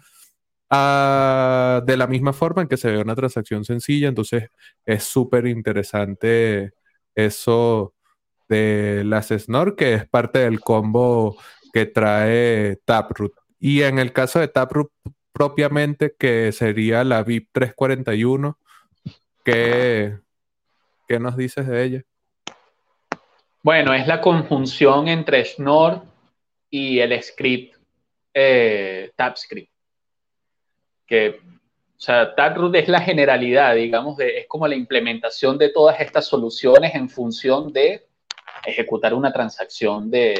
[0.69, 4.49] Ah, de la misma forma en que se ve una transacción sencilla, entonces
[4.85, 6.73] es súper interesante
[7.13, 7.93] eso
[8.49, 11.37] de las SNOR, que es parte del combo
[11.73, 13.33] que trae Taproot.
[13.59, 14.91] Y en el caso de Taproot
[15.31, 18.59] propiamente, que sería la VIP 341,
[19.43, 20.19] ¿qué,
[21.07, 22.03] ¿qué nos dices de ella?
[23.61, 26.01] Bueno, es la conjunción entre Schnorr
[26.69, 27.75] y el script
[28.33, 29.71] eh, TypeScript.
[31.07, 35.99] Que, o sea, Taproot es la generalidad, digamos, de, es como la implementación de todas
[35.99, 38.05] estas soluciones en función de
[38.65, 40.39] ejecutar una transacción de,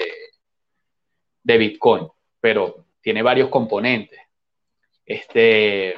[1.43, 2.07] de Bitcoin,
[2.39, 4.19] pero tiene varios componentes.
[5.05, 5.95] Este,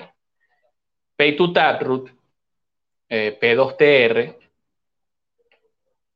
[1.16, 2.12] Pay to Taproot,
[3.10, 4.36] eh, P2TR,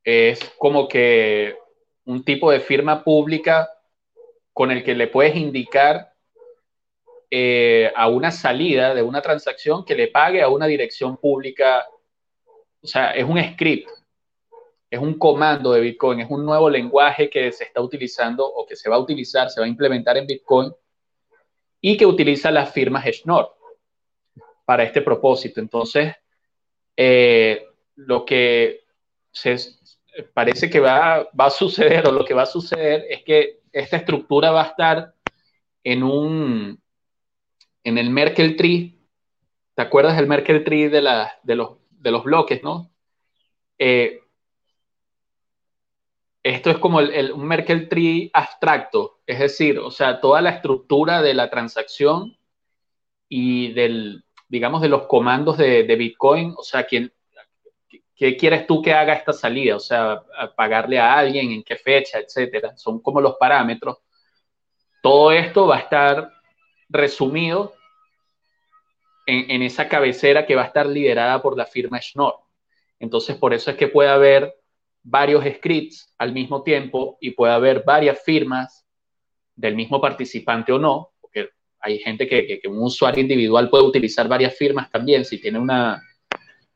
[0.04, 1.56] es como que
[2.04, 3.68] un tipo de firma pública
[4.52, 6.12] con el que le puedes indicar
[7.30, 11.86] eh, a una salida de una transacción que le pague a una dirección pública.
[12.82, 13.88] O sea, es un script,
[14.90, 18.76] es un comando de Bitcoin, es un nuevo lenguaje que se está utilizando o que
[18.76, 20.72] se va a utilizar, se va a implementar en Bitcoin
[21.80, 23.48] y que utiliza las firmas Schnorr
[24.64, 25.60] para este propósito.
[25.60, 26.14] Entonces,
[26.96, 28.84] eh, lo que
[29.30, 29.56] se,
[30.34, 33.96] parece que va, va a suceder o lo que va a suceder es que esta
[33.96, 35.14] estructura va a estar
[35.84, 36.80] en un,
[37.84, 38.98] en el Merkle Tree.
[39.74, 42.90] ¿Te acuerdas del Merkle Tree de, la, de, los, de los bloques, no?
[43.78, 44.20] Eh,
[46.42, 51.22] esto es como el, un Merkle Tree abstracto, es decir, o sea, toda la estructura
[51.22, 52.36] de la transacción
[53.28, 57.12] y del, digamos, de los comandos de, de Bitcoin, o sea, quien,
[58.14, 59.76] ¿Qué quieres tú que haga esta salida?
[59.76, 60.22] O sea,
[60.56, 62.76] pagarle a alguien, en qué fecha, etcétera.
[62.76, 63.98] Son como los parámetros.
[65.02, 66.32] Todo esto va a estar
[66.88, 67.74] resumido
[69.26, 72.36] en, esa cabecera que va a estar liderada por la firma Schnorr.
[72.98, 74.54] Entonces, por eso es que puede haber
[75.02, 78.86] varios scripts al mismo tiempo y puede haber varias firmas
[79.54, 84.56] del mismo participante o no, porque hay gente que un usuario individual puede utilizar varias
[84.56, 86.00] firmas también si tiene una,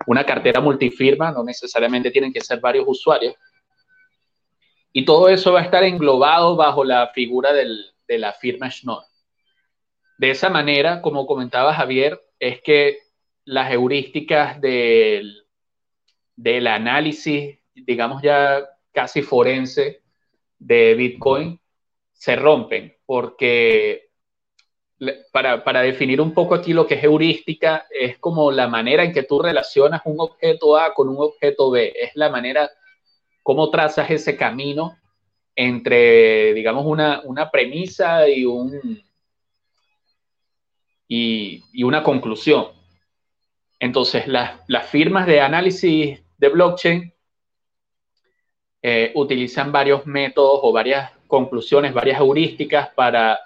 [0.07, 3.35] una cartera multifirma, no necesariamente tienen que ser varios usuarios.
[4.93, 9.05] Y todo eso va a estar englobado bajo la figura de la firma Schnorr.
[10.19, 12.99] De esa manera, como comentaba Javier, es que
[13.45, 15.45] las heurísticas del,
[16.35, 20.03] del análisis, digamos ya casi forense
[20.59, 21.61] de Bitcoin,
[22.13, 24.06] se rompen, porque
[25.31, 29.25] para, definir un poco aquí lo que es heurística, es como la manera en que
[29.25, 31.93] tú relacionas un objeto A con un objeto B.
[31.95, 32.71] Es la manera,
[33.43, 34.97] cómo trazas ese camino
[35.55, 39.03] entre, digamos, una, premisa y, un,
[41.09, 42.69] y, una conclusión.
[43.79, 47.15] Entonces, las, firmas de análisis de blockchain
[48.81, 53.39] eh, utilizan varios métodos o varias conclusiones, varias heurísticas para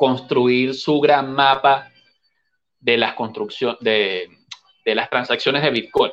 [0.00, 1.90] construir su gran mapa
[2.78, 4.30] de las construcciones de,
[4.86, 6.12] las transacciones de Bitcoin.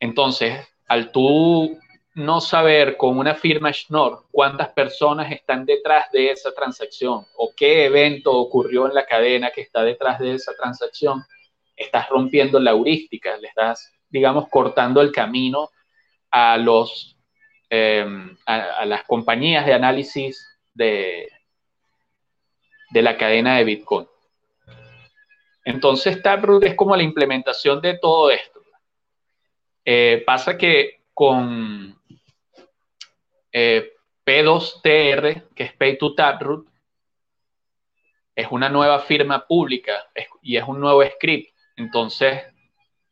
[0.00, 1.78] Entonces, al tú
[2.16, 7.84] no saber con una firma Schnorr cuántas personas están detrás de esa transacción o qué
[7.84, 11.22] evento ocurrió en la cadena que está detrás de esa transacción,
[11.76, 15.70] estás rompiendo la heurística, le estás, digamos, cortando el camino
[16.32, 17.16] a los
[17.70, 21.28] em, a, las compañías de análisis de,
[22.90, 24.06] de la cadena de Bitcoin.
[25.64, 28.60] Entonces, Taproot es como la implementación de todo esto.
[29.84, 31.96] Eh, pasa que con
[33.52, 33.92] eh,
[34.24, 36.66] P2TR, que es Pay to Taproot,
[38.34, 40.06] es una nueva firma pública
[40.42, 41.54] y es un nuevo script.
[41.76, 42.42] Entonces,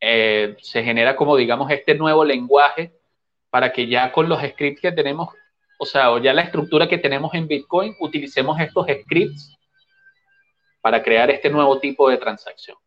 [0.01, 2.93] eh, se genera como, digamos, este nuevo lenguaje
[3.51, 5.31] para que ya con los scripts que tenemos,
[5.79, 9.58] o sea, o ya la estructura que tenemos en Bitcoin, utilicemos estos scripts
[10.89, 12.79] para crear este nuevo tipo de transacción.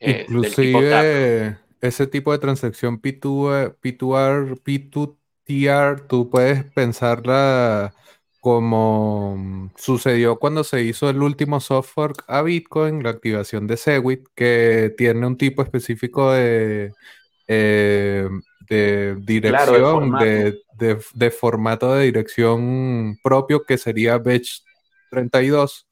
[0.00, 7.94] Eh, Inclusive ese tipo de transacción P2, P2R, P2TR, tú puedes pensarla
[8.40, 14.92] como sucedió cuando se hizo el último software a Bitcoin, la activación de Segwit, que
[14.98, 16.94] tiene un tipo específico de,
[17.46, 18.28] eh,
[18.68, 21.94] de dirección, de, formato.
[21.94, 24.62] de, dirección propio que sería Batch
[25.12, 25.87] 32.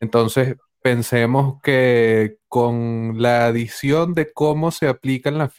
[0.00, 5.52] Entonces, pensemos que con la adición de cómo se aplican las,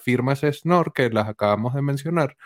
[0.00, 2.36] firmas SNOR, que las acabamos de mencionar,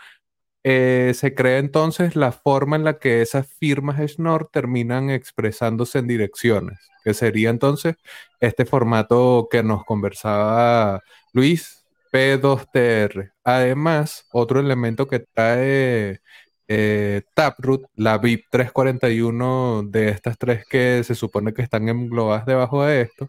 [0.63, 6.07] eh, se crea entonces la forma en la que esas firmas SNOR terminan expresándose en
[6.07, 7.95] direcciones, que sería entonces
[8.41, 13.31] este formato que nos conversaba Luis, P2TR.
[13.43, 16.19] Además, otro elemento que trae
[16.67, 22.83] eh, Taproot, la VIP 341 de estas tres que se supone que están englobadas debajo
[22.83, 23.27] de esto,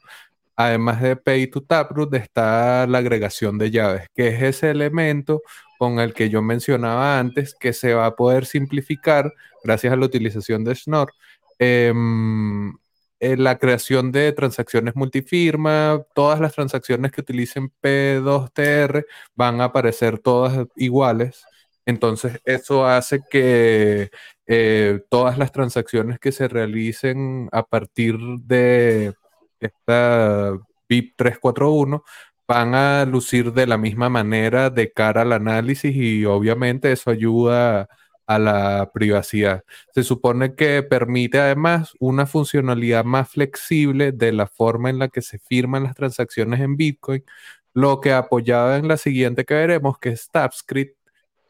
[0.57, 5.42] además de Pay to Taproot, está la agregación de llaves, que es ese elemento
[5.79, 10.07] con el que yo mencionaba antes, que se va a poder simplificar gracias a la
[10.07, 11.12] utilización de Schnorr.
[11.61, 12.77] Em,
[13.20, 20.18] en la creación de transacciones multifirma, todas las transacciones que utilicen P2TR van a aparecer
[20.18, 21.44] todas iguales
[21.88, 24.11] entonces, eso hace que
[24.46, 29.14] eh, todas las transacciones que se realicen a partir de
[29.59, 30.53] esta
[30.87, 32.05] BIP 341
[32.46, 37.88] van a lucir de la misma manera de cara al análisis y obviamente eso ayuda
[38.27, 39.64] a la privacidad.
[39.94, 45.22] Se supone que permite además una funcionalidad más flexible de la forma en la que
[45.22, 47.24] se firman las transacciones en Bitcoin,
[47.72, 50.97] lo que apoyado en la siguiente que veremos, que es TabScript,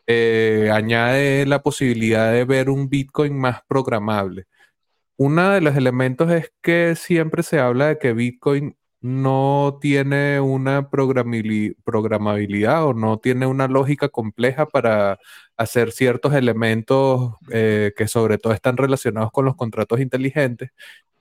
[0.08, 4.46] eh, añade la posibilidad de ver un Bitcoin más programable.
[5.16, 10.90] Uno de los elementos es que siempre se habla de que Bitcoin no tiene una
[10.90, 15.18] programabilidad o no tiene una lógica compleja para
[15.56, 20.70] hacer ciertos elementos eh, que sobre todo están relacionados con los contratos inteligentes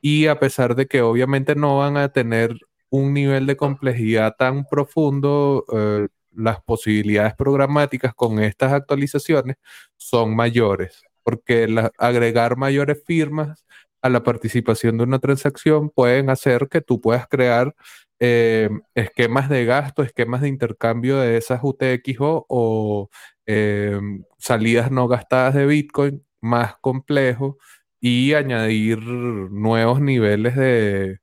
[0.01, 2.57] y a pesar de que obviamente no van a tener
[2.89, 9.57] un nivel de complejidad tan profundo, eh, las posibilidades programáticas con estas actualizaciones
[9.97, 13.65] son mayores, porque agregar mayores firmas
[14.01, 17.75] a la participación de una transacción pueden hacer que tú puedas crear
[18.19, 23.09] eh, esquemas de gasto, esquemas de intercambio de esas UTXO o
[23.45, 23.99] eh,
[24.37, 27.55] salidas no gastadas de Bitcoin más complejos
[27.99, 31.19] y añadir nuevos niveles de,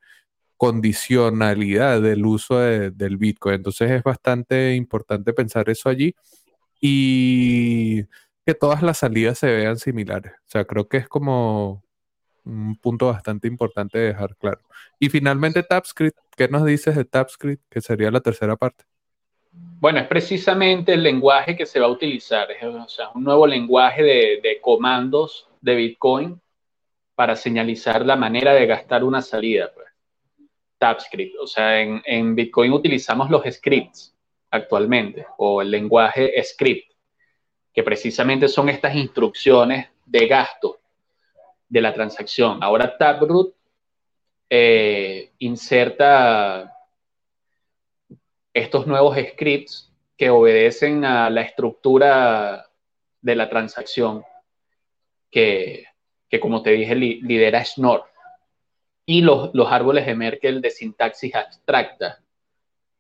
[0.56, 3.56] condicionalidad del uso del Bitcoin.
[3.56, 6.14] Entonces es bastante importante pensar eso allí
[6.80, 8.04] y
[8.44, 10.32] que todas las salidas se vean similares.
[10.32, 11.82] O sea, creo que es como
[12.44, 14.60] un punto bastante importante de dejar claro.
[14.98, 17.62] Y finalmente TabScript, ¿qué nos dices de TabScript?
[17.70, 18.84] Que sería la tercera parte.
[19.50, 23.46] Bueno, es precisamente el lenguaje que se va a utilizar, es o sea, un nuevo
[23.46, 26.40] lenguaje de, de comandos de Bitcoin
[27.14, 29.70] para señalizar la manera de gastar una salida.
[29.72, 29.86] Pues.
[30.84, 31.36] TypeScript.
[31.40, 34.14] O sea, en, Bitcoin utilizamos los scripts
[34.50, 36.92] actualmente, o el lenguaje script,
[37.72, 40.80] que precisamente son estas instrucciones de gasto
[41.68, 42.62] de la transacción.
[42.62, 43.54] Ahora Taproot
[44.48, 46.72] eh, inserta
[48.52, 52.70] estos nuevos scripts que obedecen a la estructura
[53.20, 54.22] de la transacción
[55.32, 55.86] que,
[56.40, 58.13] como te dije, lidera Schnorr
[59.06, 62.22] y los, árboles de Merkel de sintaxis abstracta,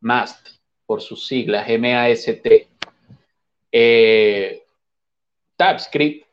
[0.00, 0.48] MAST,
[0.86, 2.28] por sus siglas, MAST,
[3.76, 4.62] Eh,
[5.56, 6.26] TypeScript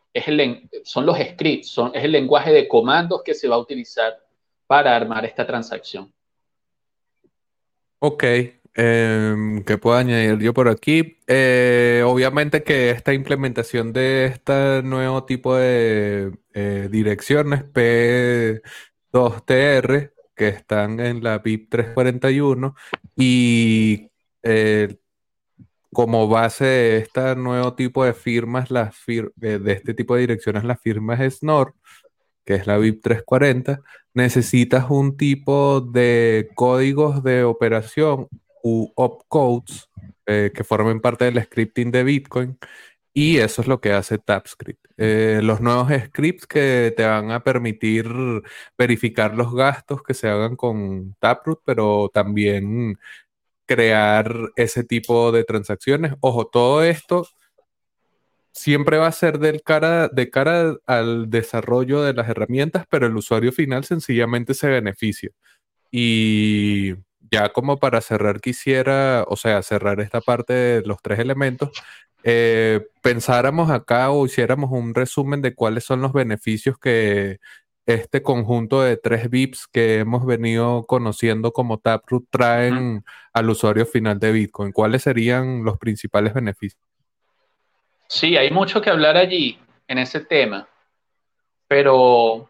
[0.84, 4.20] son los scripts, son, es el lenguaje de comandos que se va a utilizar
[4.68, 6.12] para armar esta transacción.
[8.00, 8.24] Ok,
[8.74, 11.18] em, ¿qué puedo añadir yo por aquí?
[11.28, 17.64] Eh, obviamente que esta implementación de este nuevo tipo de eh, direcciones
[19.12, 22.76] P2TR que están en la BIP 341
[23.16, 24.10] y
[24.44, 24.98] eh,
[25.92, 31.20] como base de este nuevo tipo de firmas, de este tipo de direcciones, las firmas
[31.20, 31.76] SNOR,
[32.46, 33.82] que es la BIP 340,
[34.14, 38.28] necesitas un tipo de códigos de operación
[38.64, 39.90] u opcodes
[40.26, 42.58] eh, que formen parte del scripting de Bitcoin.
[43.14, 44.86] Y eso es lo que hace TapScript.
[44.98, 48.08] Eh, los nuevos scripts que te van a permitir
[48.78, 52.98] verificar los gastos que se hagan con Taproot, pero también
[53.66, 56.14] crear ese tipo de transacciones.
[56.22, 57.28] Ojo, todo esto
[58.54, 63.52] siempre va a ser cara, de cara al desarrollo de las herramientas, pero el usuario
[63.52, 65.32] final sencillamente se beneficia.
[65.92, 66.96] Y
[67.32, 71.72] ya como para cerrar quisiera, o sea, cerrar esta parte de los tres elementos,
[72.24, 77.40] eh, pensáramos acá o hiciéramos un resumen de cuáles son los beneficios que
[77.86, 83.04] este conjunto de tres VIPs que hemos venido conociendo como Taproot traen
[83.34, 84.72] al usuario final de Bitcoin?
[84.72, 86.82] ¿Cuáles serían los principales beneficios?
[88.08, 89.58] Sí, hay mucho que hablar allí
[89.88, 90.68] en ese tema,
[91.68, 92.50] pero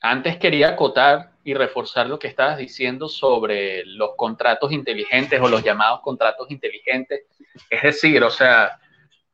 [0.00, 5.62] antes quería acotar y reforzar lo que estabas diciendo sobre los contratos inteligentes o los
[5.62, 7.22] llamados contratos inteligentes.
[7.70, 8.80] Es decir, o sea,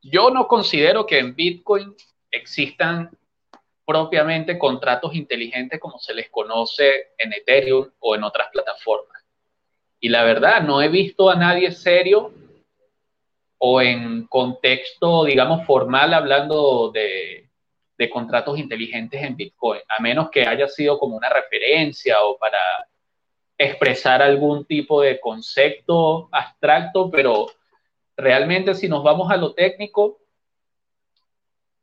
[0.03, 1.95] yo no considero que en Bitcoin
[2.31, 3.11] existan
[3.85, 9.23] propiamente contratos inteligentes como se les conoce en Ethereum o en otras plataformas.
[10.01, 12.33] Y la verdad, no he visto a nadie serio
[13.59, 17.49] o en contexto, digamos, formal hablando de,
[18.11, 22.59] contratos inteligentes en Bitcoin, a menos que haya sido como una referencia o para
[23.57, 27.47] expresar algún tipo de concepto abstracto, pero
[28.17, 30.19] realmente si nos vamos a lo técnico,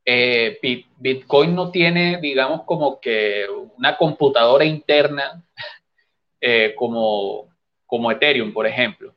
[0.06, 0.60] eh,
[0.98, 3.46] Bitcoin no tiene, digamos, como que
[3.78, 5.44] una computadora interna
[6.42, 7.48] eh, como,
[7.86, 9.14] como Ethereum, por ejemplo,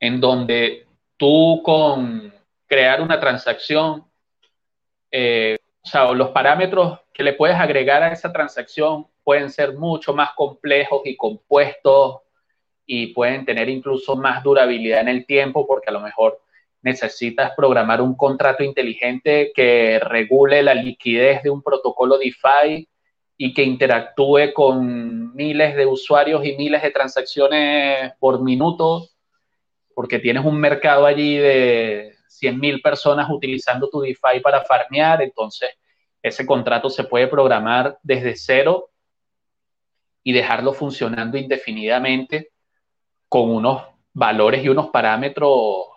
[0.00, 0.86] en donde
[1.16, 2.34] tú con
[2.66, 4.04] crear una transacción,
[5.10, 10.12] eh, o sea, los parámetros que le puedes agregar a esa transacción pueden ser mucho
[10.12, 12.22] más complejos y compuestos
[12.86, 16.40] y pueden tener incluso más durabilidad en el tiempo porque a lo mejor
[16.82, 22.88] necesitas programar un contrato inteligente que regule la liquidez de un protocolo DeFi
[23.36, 29.08] y que interactúe con miles de usuarios y miles de transacciones por minuto,
[29.94, 35.70] porque tienes un mercado allí de 100.000 personas utilizando tu DeFi para farmear, entonces
[36.22, 38.90] ese contrato se puede programar desde cero
[40.22, 42.50] y dejarlo funcionando indefinidamente
[43.36, 43.82] con unos
[44.14, 45.92] valores y unos parámetros o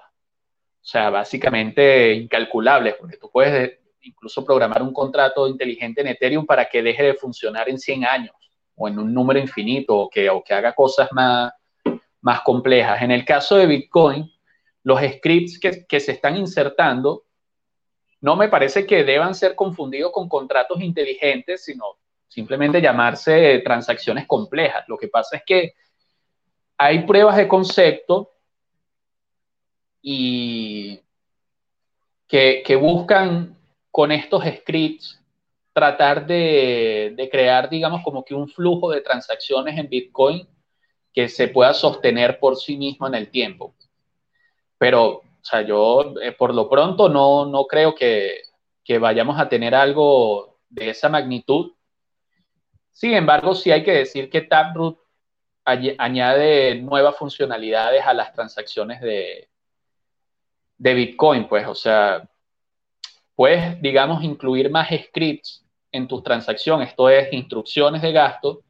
[0.81, 6.83] sea, básicamente incalculables, porque tú puedes incluso programar un contrato inteligente en Ethereum para que
[6.83, 8.35] deje de funcionar en 100 años
[8.75, 11.53] o en un número infinito o que, o que haga cosas más,
[12.19, 13.01] más complejas.
[13.01, 14.29] En el caso de Bitcoin,
[14.83, 17.23] los scripts que, que se están insertando
[18.19, 21.85] no me parece que deban ser confundidos con contratos inteligentes, sino
[22.27, 24.83] simplemente llamarse transacciones complejas.
[24.89, 25.73] Lo que pasa es que
[26.81, 28.31] hay pruebas de concepto
[30.01, 31.01] y
[32.25, 33.57] que, buscan
[33.91, 35.21] con estos scripts
[35.73, 40.47] tratar de, crear, digamos, como que un flujo de transacciones en Bitcoin
[41.13, 43.75] que se pueda sostener por sí mismo en el tiempo.
[44.77, 48.43] Pero, o sea, yo eh, por lo pronto no, no creo que,
[48.85, 51.73] que, vayamos a tener algo de esa magnitud.
[52.93, 54.97] Sin embargo, sí hay que decir que Taproot
[55.97, 59.49] añade nuevas funcionalidades a las transacciones de,
[60.77, 62.27] de Bitcoin, pues, o sea,
[63.35, 68.63] puedes, digamos, incluir más scripts en tus transacciones, esto es, instrucciones de gasto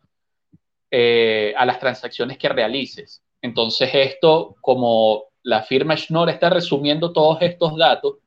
[0.91, 3.23] eh, a las transacciones que realices.
[3.41, 8.17] Entonces, esto, como la firma Schnorr está resumiendo todos estos datos,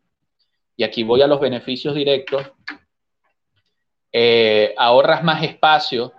[0.76, 2.50] y aquí voy a los beneficios directos,
[4.12, 6.12] eh, ahorras más espacio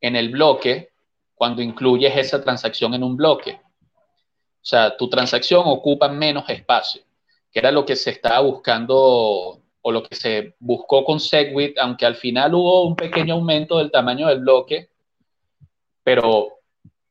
[0.00, 0.89] en el bloque
[1.40, 3.58] cuando incluyes esa transacción en un bloque.
[3.62, 7.00] O sea, tu transacción ocupa menos espacio,
[7.50, 8.94] que era lo que se estaba buscando
[9.80, 13.90] o lo que se buscó con Segwit, aunque al final hubo un pequeño aumento del
[13.90, 14.90] tamaño del bloque,
[16.02, 16.52] pero, o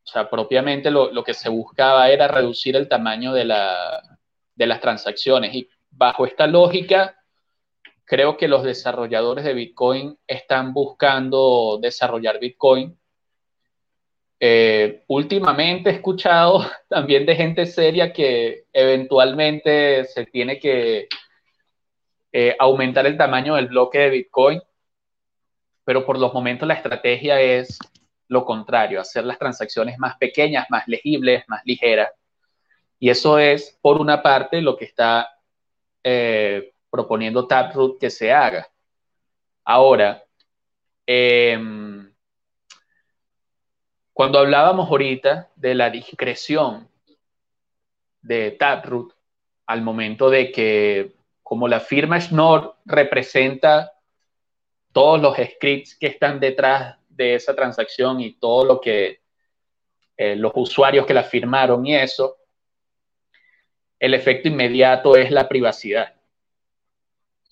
[0.03, 3.99] sea, propiamente lo, que se buscaba era reducir el tamaño de la,
[4.53, 5.55] de las transacciones.
[5.55, 7.17] Y bajo esta lógica,
[8.05, 12.98] creo que los desarrolladores de Bitcoin están buscando desarrollar Bitcoin.
[14.39, 21.09] Eh, últimamente he escuchado también de gente seria que eventualmente se tiene que
[22.31, 24.61] eh, aumentar el tamaño del bloque de Bitcoin,
[25.83, 27.79] pero por los momentos la estrategia es
[28.29, 32.11] lo contrario, hacer las transacciones más pequeñas, más legibles, más ligeras.
[32.99, 35.27] Y eso es, por una parte, lo que está
[36.03, 38.67] eh, proponiendo Taproot que se haga.
[39.63, 40.23] Ahora,
[41.07, 41.98] em,
[44.19, 46.89] cuando hablábamos ahorita de la discreción
[48.21, 49.13] de Taproot
[49.65, 53.93] al momento de que, como la firma Schnorr representa
[54.91, 59.21] todos los scripts que están detrás de esa transacción y todo lo que
[60.17, 62.39] eh, los usuarios que la firmaron y eso,
[63.99, 66.13] el efecto inmediato es la privacidad.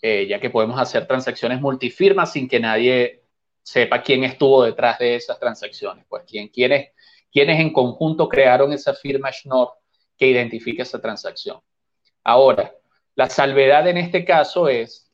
[0.02, 3.24] Eh, ya que podemos hacer transacciones multifirmas sin que nadie
[3.68, 6.92] sepa quién estuvo detrás de esas transacciones, pues quién, quiénes,
[7.30, 9.74] quiénes en conjunto crearon esa firma Schnorr
[10.18, 11.60] que identifica esa transacción.
[12.24, 12.74] Ahora,
[13.16, 15.12] la salvedad en este caso es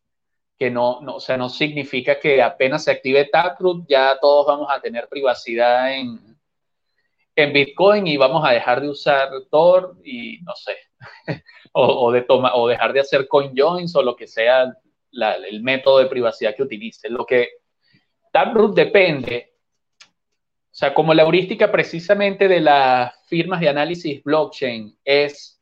[0.60, 4.68] que no, no, o sea, no significa que apenas se active Taproot ya todos vamos
[4.70, 6.38] a tener privacidad en,
[7.36, 10.78] en Bitcoin y vamos a dejar de usar Tor y no sé,
[11.74, 14.72] o, de toma, o dejar de hacer coin joins o lo que sea
[15.12, 17.10] el método de privacidad que utilice.
[17.10, 17.62] Lo que
[18.34, 19.54] Taproot depende,
[20.02, 25.62] o sea, como la heurística precisamente de las firmas de análisis blockchain es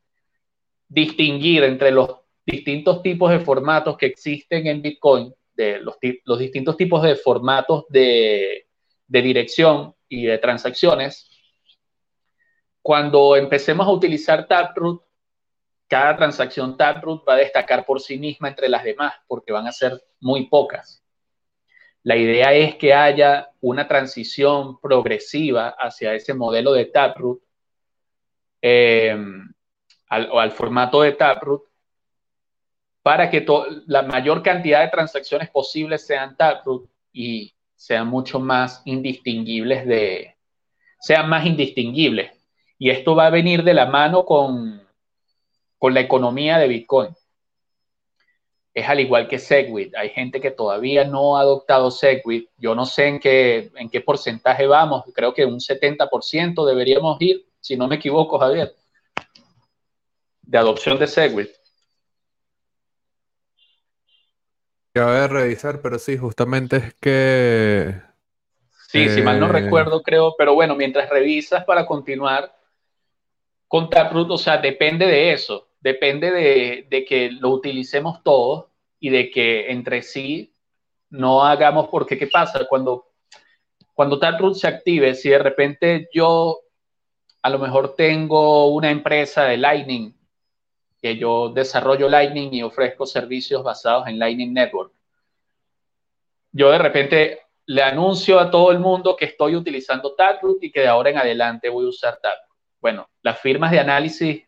[0.88, 5.98] distinguir entre los distintos tipos de formatos que existen en Bitcoin, de los,
[6.40, 8.66] distintos tipos de formatos de
[9.06, 11.30] dirección y de transacciones,
[12.82, 15.04] cuando empecemos a utilizar Taproot,
[15.90, 19.74] cada transacción Taproot va a destacar por sí misma entre las demás, porque van a
[19.74, 21.01] ser muy pocas.
[22.04, 27.42] La idea es que haya una transición progresiva hacia ese modelo de Taproot
[28.62, 29.16] eh,
[30.32, 31.64] o al formato de Taproot
[33.04, 33.46] para que
[33.88, 40.36] la mayor cantidad de transacciones posibles sean Taproot y sean mucho más indistinguibles de
[41.00, 42.32] sean más indistinguibles.
[42.78, 44.82] Y esto va a venir de la mano con
[45.82, 47.10] con la economía de Bitcoin.
[48.74, 49.94] Es al igual que Segwit.
[49.96, 52.50] Hay gente que todavía no ha adoptado Segwit.
[52.58, 55.04] Yo no sé en qué, en qué porcentaje vamos.
[55.14, 58.74] Creo que un 70% deberíamos ir, si no me equivoco, Javier,
[60.44, 61.50] de adopción de Segwit.
[64.94, 68.02] Ya voy a revisar, pero sí, justamente es que...
[68.88, 72.54] Sí, si mal no eh, recuerdo, creo, pero bueno, mientras revisas para continuar
[73.70, 76.32] con Taproot, o sea, depende de eso depende
[76.90, 78.68] de, que lo utilicemos todos
[79.00, 80.54] y de que entre sí
[81.10, 82.66] no hagamos, porque ¿qué pasa?
[82.70, 83.08] Cuando,
[83.94, 86.62] cuando Taproot se active, si de repente yo
[87.42, 90.16] a lo mejor tengo una empresa de Lightning,
[91.02, 94.94] que yo desarrollo Lightning y ofrezco servicios basados en Lightning Network,
[96.52, 100.82] yo de repente le anuncio a todo el mundo que estoy utilizando Taproot y que
[100.82, 102.58] de ahora en adelante voy a usar Taproot.
[102.80, 104.44] Bueno, las firmas de análisis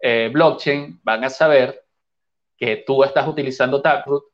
[0.00, 1.84] eh, blockchain van a saber
[2.56, 4.24] que tú estás utilizando Taproot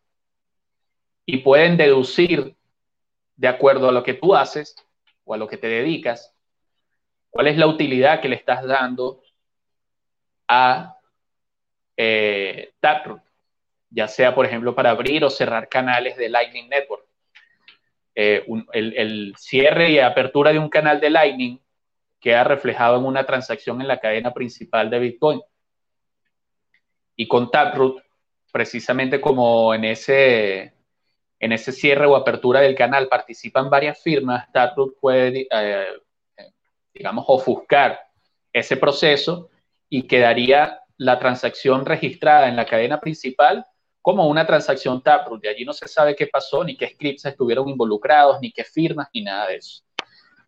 [1.27, 2.57] y pueden deducir
[3.37, 4.77] de acuerdo a lo que tú haces
[5.25, 6.35] o a lo que te dedicas,
[7.31, 9.23] cuál es la utilidad que le estás dando
[10.49, 10.97] a
[11.97, 13.23] eh, Taproot,
[13.91, 17.07] ya sea, por ejemplo, para abrir o cerrar canales de Lightning Network.
[18.15, 21.59] Eh, el, el, cierre y apertura de un canal de Lightning
[22.21, 25.41] queda reflejado en una transacción en la cadena principal de Bitcoin.
[27.23, 28.03] Y con Taproot,
[28.51, 30.75] precisamente como en ese,
[31.39, 35.87] en ese cierre o apertura del canal participan varias firmas, Taproot puede, eh,
[36.93, 37.97] digamos, ofuscar
[38.53, 39.51] ese proceso
[39.89, 43.65] y quedaría la transacción registrada en la cadena principal
[44.01, 45.43] como una transacción Taproot.
[45.43, 49.07] De allí no se sabe qué pasó, ni qué scripts estuvieron involucrados, ni qué firmas,
[49.15, 49.85] ni nada de eso.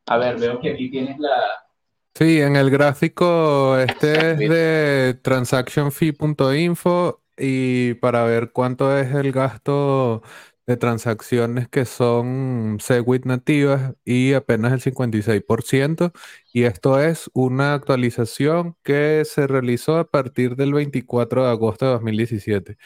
[0.06, 1.63] A ver, veo que aquí tienes la,
[2.16, 10.22] Sí, en el gráfico este es de transactionfee.info y para ver cuánto es el gasto
[10.66, 16.12] de transacciones que son Segwit nativas y apenas el 56%.
[16.52, 21.92] Y esto es una actualización que se realizó a partir del 24 de agosto de
[21.92, 22.76] 2017.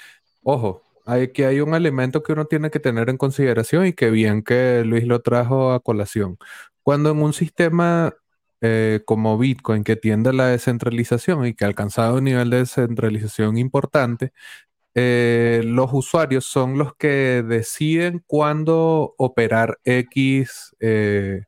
[0.43, 4.43] Ojo, aquí hay un elemento que uno tiene que tener en consideración y que bien
[4.43, 6.39] que Luis lo trajo a colación.
[6.83, 8.15] Cuando en un sistema
[8.61, 12.59] eh, como Bitcoin que tiende a la descentralización y que ha alcanzado un nivel de
[12.59, 14.33] descentralización importante,
[14.95, 21.45] eh, los usuarios son los que deciden cuándo operar X eh,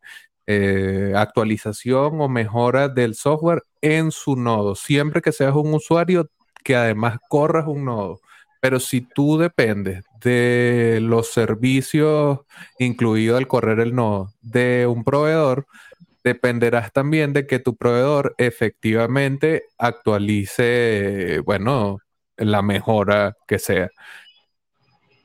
[1.14, 4.74] actualización o mejora del software en su nodo.
[4.74, 6.28] Siempre que seas un usuario
[6.64, 8.20] que además corras un nodo.
[8.60, 12.40] Pero si tú dependes de los servicios,
[12.78, 15.66] incluido el correr el nodo, de un proveedor,
[16.24, 21.98] dependerás también de que tu proveedor efectivamente actualice, bueno,
[22.36, 23.90] la mejora que sea.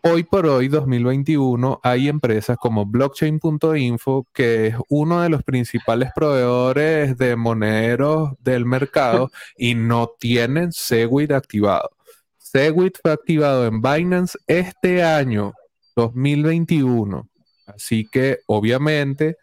[0.07, 7.17] Hoy por hoy, 2021, hay empresas como blockchain.info, que es uno de los principales proveedores
[7.17, 11.89] de moneros del mercado y no tienen Segwit activado.
[12.37, 15.53] Segwit fue activado en Binance este año,
[15.95, 17.27] 2021.
[17.65, 19.37] Así que, obviamente,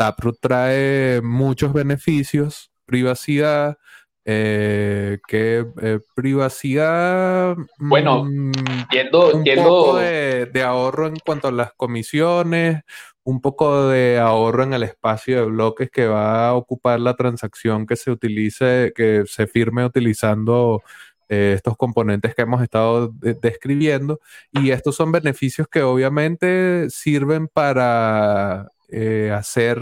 [0.00, 3.76] Taproot trae muchos beneficios, privacidad,
[4.24, 7.54] eh, que eh, privacidad.
[7.76, 8.52] Bueno, mm,
[8.90, 12.80] yendo, un poco de, ahorro en cuanto a las comisiones,
[13.24, 17.86] un poco de ahorro en el espacio de bloques que va a ocupar la transacción
[17.86, 20.82] que se utilice, que se firme utilizando
[21.28, 24.18] eh, estos componentes que hemos estado describiendo.
[24.50, 29.80] Y estos son beneficios que obviamente sirven para eh, hacer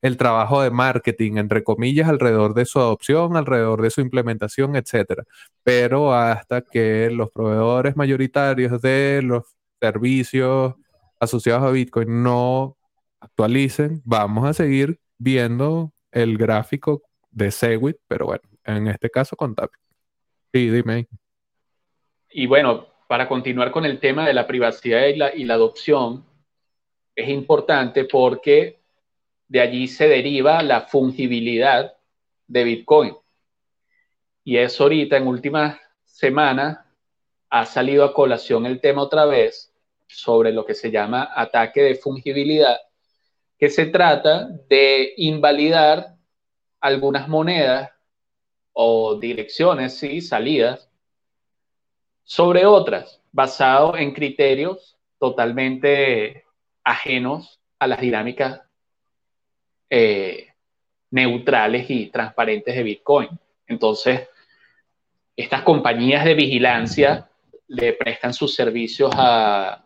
[0.00, 5.24] el trabajo de marketing, entre comillas, alrededor de su adopción, alrededor de su implementación, etcétera.
[5.62, 9.44] Pero hasta que los proveedores mayoritarios de los
[9.80, 10.74] servicios
[11.20, 12.76] asociados a Bitcoin no
[13.20, 19.54] actualicen, vamos a seguir viendo el gráfico de Segwit, pero bueno, en este caso con
[20.52, 21.06] Sí, dime.
[22.30, 26.24] Y bueno, para continuar con el tema de la privacidad y la, y la adopción,
[27.14, 28.80] es importante porque
[29.48, 31.94] de allí se deriva la fungibilidad
[32.46, 33.16] de Bitcoin.
[34.44, 36.78] Y eso ahorita, en últimas semanas,
[37.50, 39.72] ha salido a colación el tema otra vez
[40.06, 42.78] sobre lo que se llama ataque de fungibilidad,
[43.58, 46.16] que se trata de invalidar
[46.80, 47.90] algunas monedas
[48.72, 50.90] o direcciones, sí, salidas,
[52.24, 56.44] sobre otras, basado en criterios totalmente
[56.84, 58.60] ajenos a las dinámicas
[59.90, 60.48] eh,
[61.10, 63.28] neutrales y transparentes de Bitcoin.
[63.66, 64.28] Entonces,
[65.36, 67.28] estas compañías de vigilancia
[67.68, 69.84] le prestan sus servicios a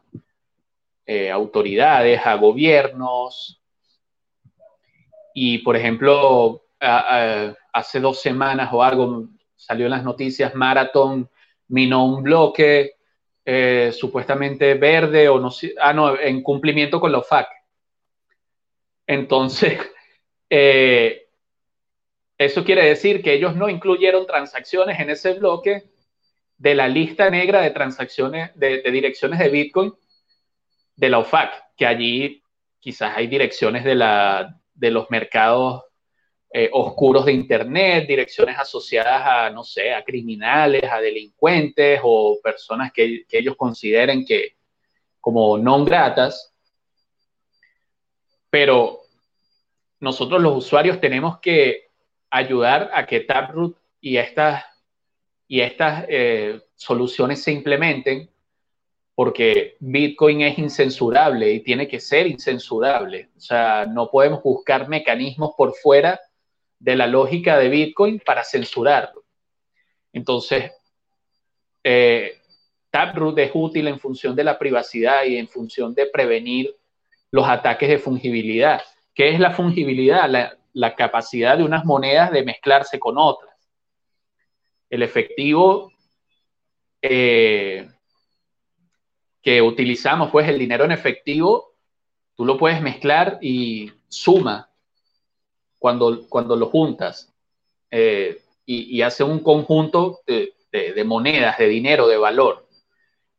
[1.04, 3.60] eh, autoridades, a gobiernos.
[5.34, 11.28] Y, por ejemplo, hace dos semanas o algo salió en las noticias, Marathon
[11.68, 12.95] minó un bloque
[13.48, 17.46] eh, supuestamente verde o no ah, no, en cumplimiento con los FAC.
[19.06, 19.78] Entonces,
[20.50, 21.28] eh,
[22.36, 25.84] eso quiere decir que ellos no incluyeron transacciones en ese bloque
[26.58, 29.94] de la lista negra de transacciones de, direcciones de Bitcoin
[30.96, 32.42] de la OFAC, que allí
[32.80, 35.84] quizás hay direcciones de, la, de los mercados
[36.52, 42.92] eh, oscuros de Internet, direcciones asociadas a, no sé, a criminales, a delincuentes o personas
[42.92, 44.56] que, ellos consideren que
[45.20, 46.54] como no gratas.
[48.48, 49.00] Pero
[49.98, 51.88] nosotros los usuarios tenemos que
[52.30, 54.64] ayudar a que Taproot y estas,
[55.48, 58.30] y estas eh, soluciones se implementen
[59.16, 63.30] porque Bitcoin es incensurable y tiene que ser incensurable.
[63.36, 66.20] O sea, no podemos buscar mecanismos por fuera
[66.78, 69.24] de la lógica de Bitcoin para censurarlo.
[70.12, 70.72] Entonces,
[71.82, 72.40] eh,
[72.90, 76.74] Taproot es útil en función de la privacidad y en función de prevenir
[77.30, 78.82] los ataques de fungibilidad.
[79.14, 80.28] ¿Qué es la fungibilidad?
[80.72, 83.54] La, capacidad de unas monedas de mezclarse con otras.
[84.90, 85.92] El efectivo
[87.00, 87.88] eh,
[89.42, 91.74] que utilizamos, pues el dinero en efectivo,
[92.34, 94.70] tú lo puedes mezclar y suma
[95.78, 97.32] cuando, cuando lo juntas
[97.90, 102.66] eh, y, hace un conjunto de, monedas, de dinero, de valor.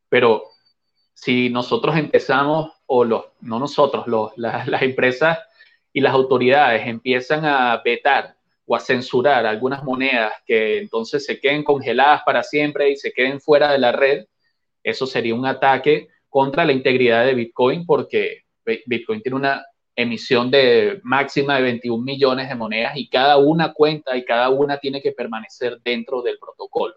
[0.09, 0.45] Pero
[1.13, 5.39] si nosotros empezamos, o los, no nosotros, los, las empresas
[5.91, 11.63] y las autoridades empiezan a vetar o a censurar algunas monedas que entonces se queden
[11.63, 14.25] congeladas para siempre y se queden fuera de la red,
[14.83, 18.43] eso sería un ataque contra la integridad de Bitcoin porque
[18.85, 19.65] Bitcoin tiene una
[19.97, 24.77] emisión de máxima de 21 millones de monedas y cada una cuenta y cada una
[24.77, 26.93] tiene que permanecer dentro del protocolo.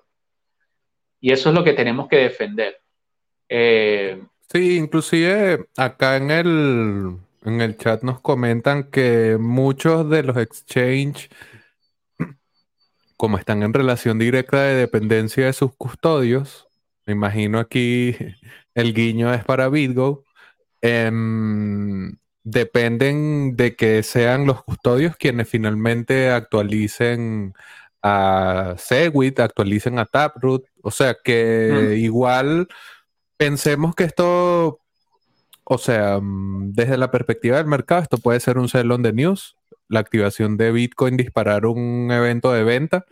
[1.19, 2.77] Y eso es lo que tenemos que defender.
[3.49, 4.23] Eh,
[4.53, 11.31] sí, inclusive acá en el, en el chat nos comentan que muchos de los exchange,
[13.17, 16.69] como están en relación directa de dependencia de sus custodios,
[17.07, 18.15] me imagino aquí
[18.75, 20.25] el guiño es para BitGo,
[20.83, 27.55] em, dependen de que sean los custodios quienes finalmente actualicen
[28.03, 32.69] a Segwit, actualicen a Taproot, o sea que igual
[33.37, 34.81] pensemos que esto,
[35.65, 39.57] o sea, mm, desde la perspectiva del mercado, esto puede ser un on the news,
[39.89, 43.05] la activación de Bitcoin disparar un evento de venta,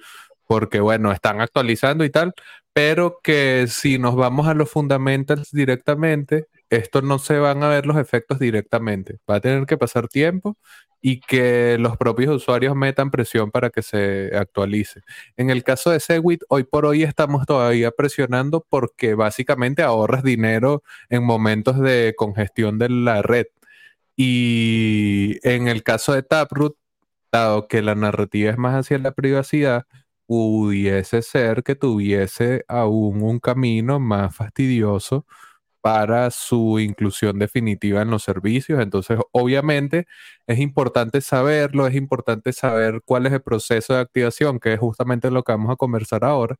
[0.47, 2.35] porque bueno, están actualizando y tal,
[2.73, 7.87] pero que si nos vamos a los fundamentals directamente, esto no se van a ver
[7.87, 9.19] los efectos directamente.
[9.31, 10.57] Va a tener que pasar tiempo
[11.01, 15.03] y que los propios usuarios metan presión para que se actualice.
[15.37, 20.83] En el caso de Segwit, hoy por hoy estamos todavía presionando porque básicamente ahorras dinero
[21.09, 23.47] en momentos de congestión de la red.
[24.17, 26.77] Y en el caso de Taproot,
[27.33, 29.87] dado que la narrativa es más hacia la privacidad,
[30.27, 35.27] pudiese ser que tuviese aún un camino más fastidioso
[35.81, 38.81] para su inclusión definitiva en los servicios.
[38.81, 40.07] Entonces, obviamente,
[40.47, 45.31] es importante saberlo, es importante saber cuál es el proceso de activación, que es justamente
[45.31, 46.57] lo que vamos a conversar ahora,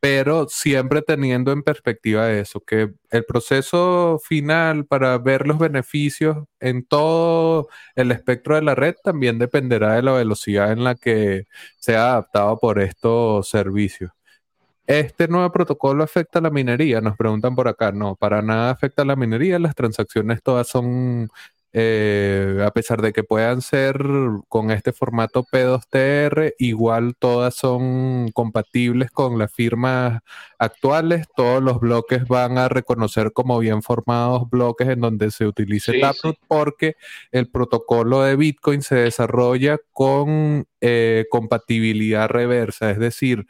[0.00, 6.84] pero siempre teniendo en perspectiva eso, que el proceso final para ver los beneficios en
[6.86, 11.44] todo el espectro de la red también dependerá de la velocidad en la que
[11.78, 14.10] sea adaptado por estos servicios.
[14.86, 17.00] ¿Este nuevo protocolo afecta a la minería?
[17.00, 17.92] Nos preguntan por acá.
[17.92, 19.58] No, para nada afecta a la minería.
[19.58, 21.28] Las transacciones todas son
[21.78, 23.98] eh, a pesar de que puedan ser
[24.48, 30.20] con este formato P2TR, igual todas son compatibles con las firmas
[30.58, 31.26] actuales.
[31.36, 36.38] Todos los bloques van a reconocer como bien formados bloques en donde se utilice Taproot
[36.48, 36.94] porque
[37.30, 43.46] el protocolo de Bitcoin se desarrolla con eh, compatibilidad reversa, es decir,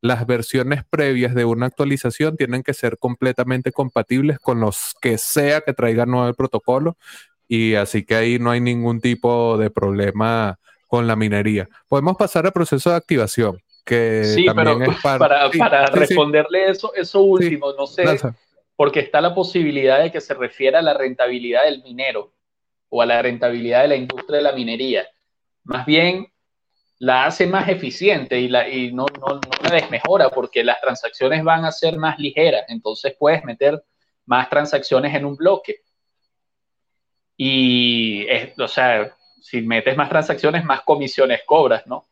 [0.00, 5.60] las versiones previas de una actualización tienen que ser completamente compatibles con los que sea
[5.60, 6.96] que traiga nuevo el protocolo
[7.46, 11.68] y así que ahí no hay ningún tipo de problema con la minería.
[11.88, 17.20] Podemos pasar al proceso de activación, que sí, pero es para, para, responderle eso, eso
[17.20, 18.04] último, no sé,
[18.76, 22.32] porque está la posibilidad de que se refiera a la rentabilidad del minero
[22.88, 25.06] o a la rentabilidad de la industria de la minería.
[25.64, 26.29] Más bien
[27.00, 31.64] la hace más eficiente y, la, y no, no, la desmejora porque las transacciones van
[31.64, 33.82] a ser más ligeras, entonces puedes meter
[34.26, 35.80] más transacciones en un bloque
[37.38, 38.26] y,
[38.58, 42.04] o sea, si metes más transacciones, más comisiones cobras, ¿no?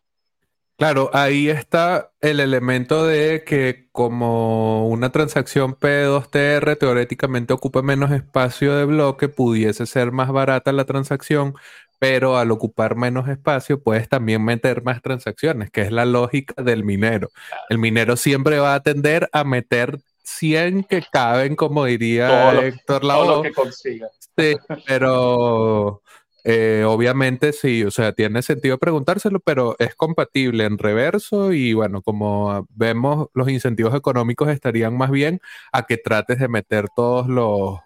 [0.79, 8.75] Claro, ahí está el elemento de que como una transacción P2TR teóricamente ocupa menos espacio
[8.75, 11.57] de bloque, pudiese ser más barata la transacción,
[11.99, 16.85] pero al ocupar menos espacio puedes también meter más transacciones, que es la lógica del
[16.85, 17.31] minero.
[17.69, 23.27] El minero siempre va a tender a meter 100 que caben, como diría Héctor Lavoe.
[23.27, 24.09] Todo lo que consiga.
[24.37, 26.03] Sí, pero
[26.45, 32.03] eh, obviamente sí, o sea, tiene sentido preguntárselo, pero es compatible en reverso y bueno,
[32.03, 35.41] como vemos, los incentivos económicos estarían más bien
[35.73, 37.81] a que trates de meter todos los,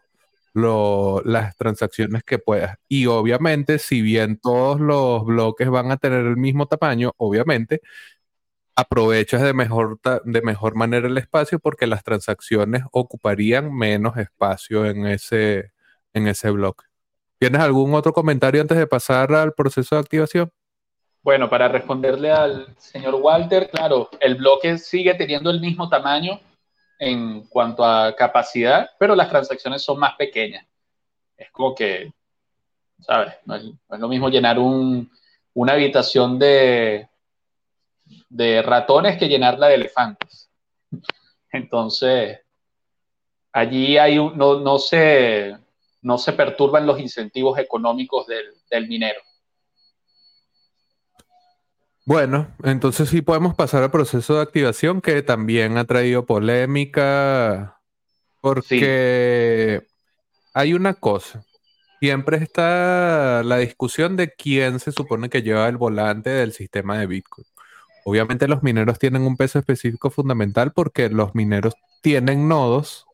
[0.55, 2.77] las transacciones que puedas.
[2.89, 7.81] Y obviamente, si bien todos los bloques van a tener el mismo tamaño, obviamente,
[8.75, 15.07] aprovechas de mejor, de mejor manera el espacio porque las transacciones ocuparían menos espacio en
[15.07, 15.73] ese,
[16.13, 16.85] en ese bloque.
[17.39, 20.51] ¿Tienes algún otro comentario antes de pasar al proceso de activación?
[21.23, 26.41] Bueno, para responderle al señor Walter, claro, el bloque sigue teniendo el mismo tamaño
[27.05, 30.65] en cuanto a capacidad, pero las transacciones son más pequeñas.
[31.37, 32.13] Es como que,
[33.01, 33.35] ¿sabes?
[33.45, 33.65] No es,
[33.99, 37.09] lo mismo llenar una habitación de,
[38.29, 40.49] de ratones que llenarla de elefantes.
[41.51, 42.39] Entonces,
[43.51, 45.57] allí hay un, no, no, se,
[46.03, 49.21] no se perturban los incentivos económicos del, minero.
[52.05, 57.81] Bueno, entonces sí podemos pasar al proceso de activación que también ha traído polémica
[58.41, 59.83] porque
[60.53, 61.45] hay una cosa.
[62.01, 67.07] Siempre está la discusión de quién se supone que lleva el volante del sistema de
[67.07, 67.47] Bitcoin.
[68.05, 73.07] Obviamente los mineros tienen un peso específico fundamental porque los mineros tienen nodos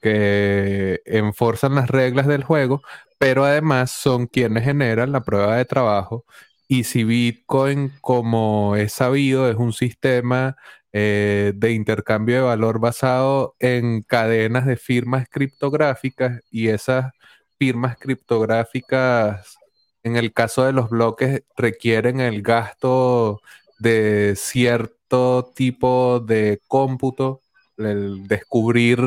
[0.00, 2.82] que enforzan las reglas del juego,
[3.18, 6.24] pero además son quienes generan la prueba de trabajo.
[6.72, 10.56] Y si Bitcoin, como es sabido, es un sistema
[10.92, 17.12] eh, de intercambio de valor basado en cadenas de firmas criptográficas y esas
[17.58, 19.58] firmas criptográficas,
[20.04, 23.40] en el caso de los bloques, requieren el gasto
[23.80, 27.40] de cierto tipo de cómputo,
[27.78, 29.00] el descubrir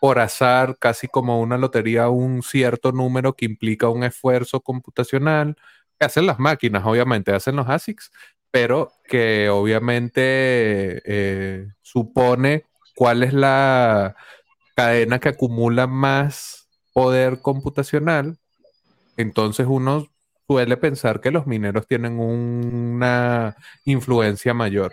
[0.00, 5.56] por azar, casi como una lotería, un cierto número que implica un esfuerzo computacional,
[6.00, 8.10] que hacen las máquinas, obviamente, hacen los ASICs,
[8.50, 10.22] pero que obviamente
[11.04, 12.64] eh, supone
[12.96, 14.16] cuál es la
[14.74, 18.38] cadena que acumula más poder computacional.
[19.18, 20.08] Entonces uno
[20.48, 24.92] suele pensar que los mineros tienen una influencia mayor.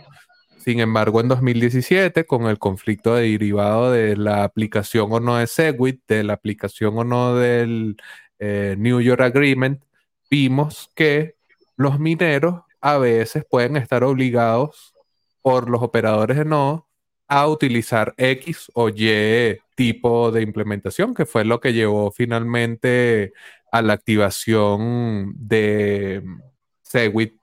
[0.57, 6.01] Sin embargo, en 2017, con el conflicto derivado de la aplicación o no de Segwit,
[6.09, 7.95] de la aplicación o no del
[8.39, 9.81] eh, New York Agreement,
[10.29, 11.35] vimos que
[11.75, 14.93] los mineros a veces pueden estar obligados
[15.41, 16.87] por los operadores de nodo
[17.27, 23.33] a utilizar X o Y tipo de implementación, que fue lo que llevó finalmente
[23.71, 26.23] a la activación de
[26.81, 27.35] Segwit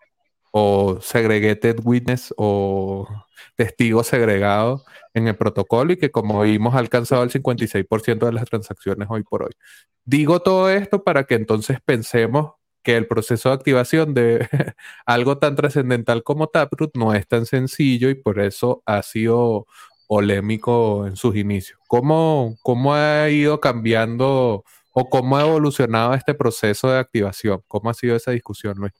[0.50, 3.06] o segregated witness o
[3.56, 8.44] testigo segregado en el protocolo y que como vimos ha alcanzado el 56% de las
[8.46, 9.52] transacciones hoy por hoy.
[10.04, 12.52] Digo todo esto para que entonces pensemos
[12.84, 14.48] que el proceso de activación de
[15.06, 19.66] algo tan trascendental como Taproot no es tan sencillo y por eso ha sido
[20.06, 21.80] polémico en sus inicios.
[21.88, 27.62] ¿Cómo, cómo ha ido cambiando o cómo ha evolucionado este proceso de activación?
[27.66, 28.92] ¿Cómo ha sido esa discusión, Luis?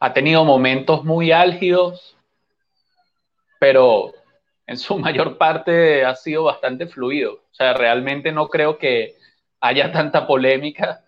[0.00, 2.16] ha tenido momentos muy álgidos,
[3.58, 4.12] pero
[4.66, 7.34] en su mayor parte ha sido bastante fluido.
[7.34, 9.16] O sea, realmente no creo que
[9.60, 11.04] haya tanta polémica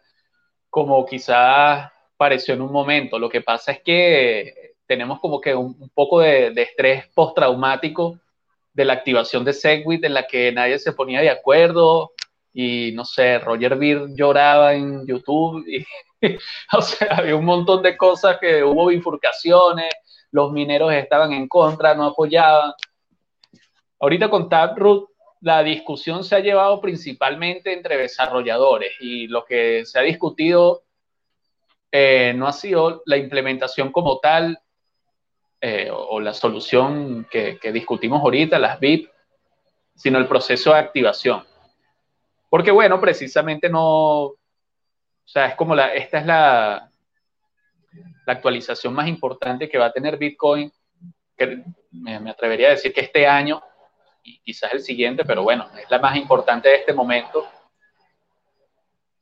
[0.70, 3.18] como quizás pareció en un momento.
[3.18, 8.18] Lo que pasa es que tenemos como que un, poco de, de estrés postraumático
[8.72, 12.12] de la activación de Segwit en la que nadie se ponía de acuerdo
[12.52, 15.84] y no sé, Roger Beer lloraba en YouTube y
[16.72, 19.92] o sea, había un montón de cosas que hubo bifurcaciones,
[20.30, 22.72] los mineros estaban en contra, no apoyaban.
[24.00, 25.10] Ahorita con Taproot
[25.40, 30.82] la discusión se ha llevado principalmente entre desarrolladores y lo que se ha discutido
[31.90, 34.58] eh, no ha sido la implementación como tal
[35.60, 39.10] eh, o, la solución que, que discutimos ahorita, las VIP,
[39.94, 41.44] sino el proceso de activación.
[42.48, 44.38] Porque bueno, precisamente no,
[45.28, 46.90] o sea, es como la, esta es la,
[48.26, 50.72] la actualización más importante que va a tener Bitcoin,
[51.36, 53.62] que me, atrevería a decir que este año
[54.22, 57.46] y quizás el siguiente, pero bueno, es la más importante de este momento.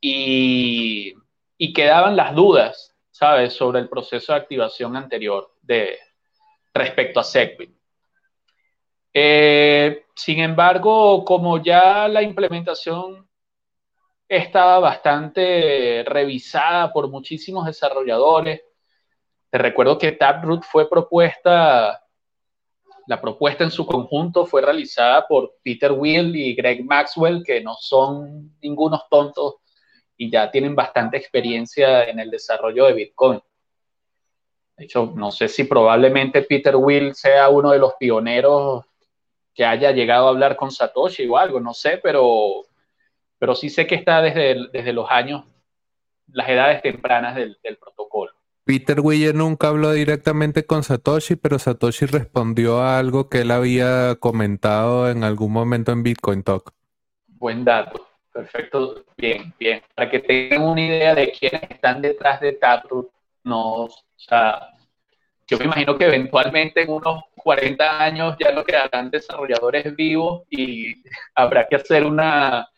[0.01, 1.15] Y,
[1.59, 5.99] y quedaban las dudas, ¿sabes?, sobre el proceso de activación anterior de,
[6.77, 7.75] respecto a Segwit.
[9.13, 13.27] Eh, sin embargo, como ya la implementación
[14.29, 18.63] estaba bastante revisada por muchísimos desarrolladores.
[19.51, 22.06] Te recuerdo que Taproot fue propuesta,
[23.07, 27.75] la propuesta en su conjunto fue realizada por Peter Will y Greg Maxwell, que no
[27.79, 29.57] son ningunos tontos
[30.17, 33.41] y ya tienen bastante experiencia en el desarrollo de Bitcoin.
[34.77, 38.85] De hecho, no sé si probablemente Peter Will sea uno de los pioneros
[39.55, 42.67] que haya llegado a hablar con Satoshi o algo, no sé, pero
[43.39, 45.45] pero sí sé que está desde, desde los años,
[46.29, 47.96] las edades tempranas del, protocolo.
[48.67, 54.17] Peter Wille nunca habló directamente con Satoshi, pero Satoshi respondió a algo que él había
[54.17, 56.73] comentado en algún momento en Bitcoin Talk.
[57.29, 59.83] Buen dato, perfecto, bien, bien.
[59.95, 63.09] Para que tengan una idea de quiénes están detrás de Taproot,
[63.45, 64.71] no, o sea,
[65.47, 71.05] yo me imagino que eventualmente en unos 40 años ya no quedarán desarrolladores vivos y
[71.37, 72.69] habrá que hacer una,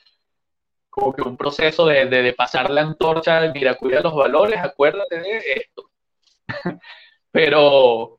[1.14, 5.90] que un proceso de, de, pasar la antorcha, mira, cuida los valores, acuérdate de esto.
[7.30, 8.18] Pero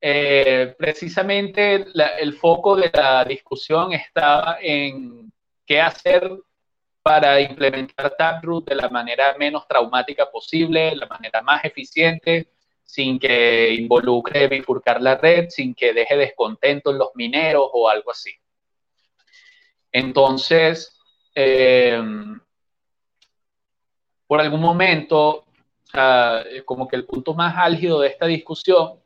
[0.00, 1.86] eh, precisamente
[2.20, 5.32] el foco de la discusión estaba en
[5.66, 6.30] qué hacer
[7.02, 12.48] para implementar Taproot de la manera menos traumática posible, la manera más eficiente,
[12.84, 18.10] sin que involucre bifurcar la red, sin que deje descontento en los mineros o algo
[18.10, 18.32] así.
[19.92, 20.97] Entonces,
[21.40, 22.02] eh,
[24.26, 25.44] por algún momento,
[26.64, 29.00] como que el punto más álgido de esta discusión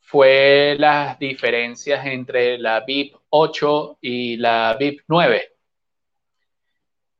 [0.00, 5.52] fue las diferencias entre la BIP 8 y la BIP 9,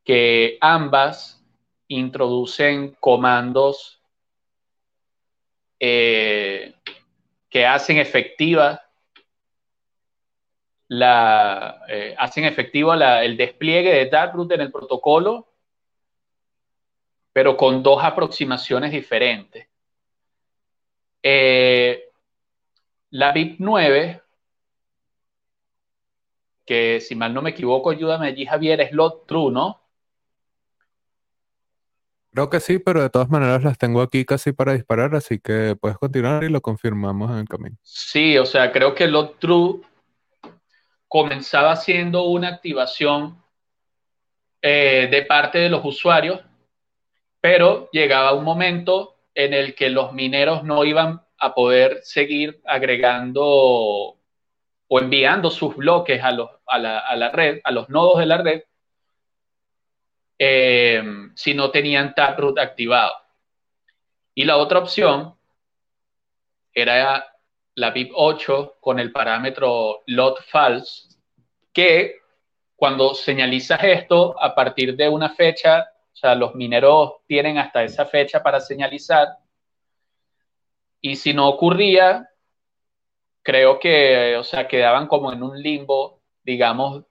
[0.05, 1.44] que ambas
[1.88, 4.03] introducen comandos
[5.78, 6.74] eh,
[7.50, 8.82] que hacen efectiva
[10.93, 15.49] la, eh, hacen efectivo el despliegue de Taproot en el protocolo,
[17.32, 19.68] pero con dos aproximaciones diferentes.
[21.22, 22.11] Eh,
[23.09, 24.20] la BIP 9,
[26.66, 29.80] que si mal no me equivoco, ayúdame allí Javier, es lot true, ¿no?
[32.32, 35.74] Creo que sí, pero de todas maneras las tengo aquí casi para disparar, así que
[35.80, 37.76] puedes continuar y lo confirmamos en el camino.
[37.80, 39.80] Sí, o sea, creo que lot true
[41.12, 43.36] comenzaba siendo una activación
[44.62, 46.40] eh, de parte de los usuarios,
[47.38, 53.42] pero llegaba un momento en el que los mineros no iban a poder seguir agregando
[53.44, 54.18] o
[54.88, 58.62] enviando sus bloques a, los, a, la, red, a los nodos de la red,
[60.38, 61.02] eh,
[61.34, 63.12] si no tenían Taproot activado.
[64.34, 65.34] Y la otra opción
[66.72, 67.32] era
[67.75, 71.09] la BIP 8 con el parámetro lot false,
[71.73, 72.16] que
[72.77, 78.05] cuando señalizas esto a partir de una fecha, o sea, los mineros tienen hasta esa
[78.07, 79.29] fecha para señalizar,
[81.01, 82.29] y si no ocurría,
[83.43, 87.05] creo que, o sea, quedaban como en un limbo, digamos,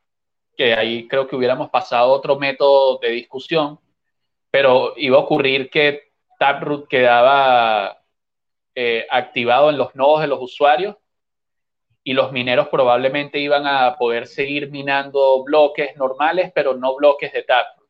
[0.56, 3.80] que ahí creo que hubiéramos pasado otro método de discusión,
[4.50, 8.01] pero iba a ocurrir que Taproot quedaba
[8.84, 10.96] eh, activado en los nodos de los usuarios
[12.04, 17.44] y los mineros probablemente iban a poder seguir minando bloques normales, pero no bloques de
[17.44, 17.88] Taproot.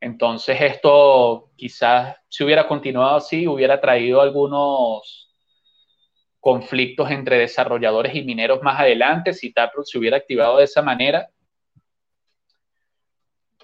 [0.00, 5.30] Entonces esto quizás si hubiera continuado así, hubiera traído algunos
[6.40, 11.28] conflictos entre desarrolladores y mineros más adelante si Taproot se hubiera activado de esa manera.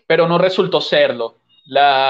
[0.06, 1.39] Pero no resultó serlo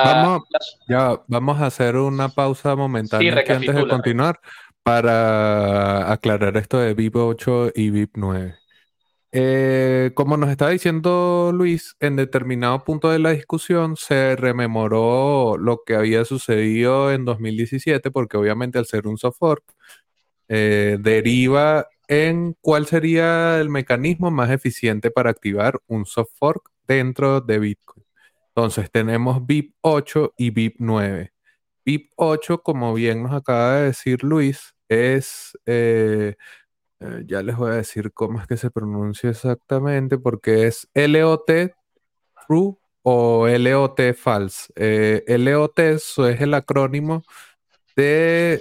[0.04, 0.42] vamos,
[0.88, 4.40] ya, vamos a hacer una pausa momentánea antes de continuar
[4.82, 8.54] para aclarar esto de VIP 8 y VIP 9.
[9.32, 15.82] Eh, como nos está diciendo Luis, en determinado punto de la discusión se rememoró lo
[15.86, 19.64] que había sucedido en 2017, porque obviamente al ser un soft fork,
[20.48, 27.40] eh, deriva en cuál sería el mecanismo más eficiente para activar un soft fork dentro
[27.40, 27.99] de Bitcoin.
[28.54, 31.32] Entonces tenemos VIP 8 y VIP 9.
[31.84, 36.34] VIP 8, como bien nos acaba de decir Luis, es, eh,
[36.98, 41.50] eh, ya les voy a decir cómo es que se pronuncia exactamente, porque es LOT
[42.46, 44.72] True o LOT False.
[44.74, 47.22] Eh, LOT es el acrónimo
[47.94, 48.60] de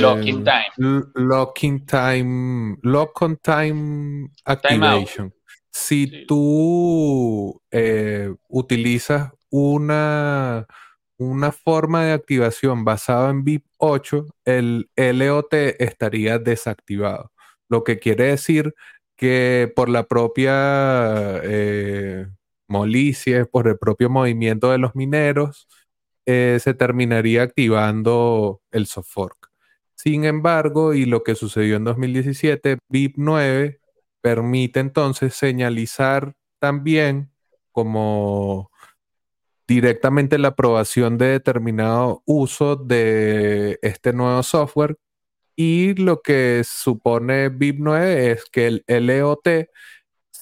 [0.00, 1.04] Locking Time.
[1.14, 2.78] Locking Time.
[2.82, 5.32] Lock on Time Activation.
[5.72, 10.66] Si tú eh, utilizas una,
[11.18, 17.32] una forma de activación basada en BIP 8, el LOT estaría desactivado.
[17.68, 18.74] Lo que quiere decir
[19.16, 22.26] que por la propia eh,
[22.68, 25.68] molicie, por el propio movimiento de los mineros,
[26.26, 29.50] eh, se terminaría activando el soft fork.
[29.94, 33.79] Sin embargo, y lo que sucedió en 2017, BIP 9
[34.20, 37.30] permite entonces señalizar también
[37.72, 38.70] como
[39.66, 44.98] directamente la aprobación de determinado uso de este nuevo software
[45.56, 49.68] y lo que supone BIP9 es que el LOT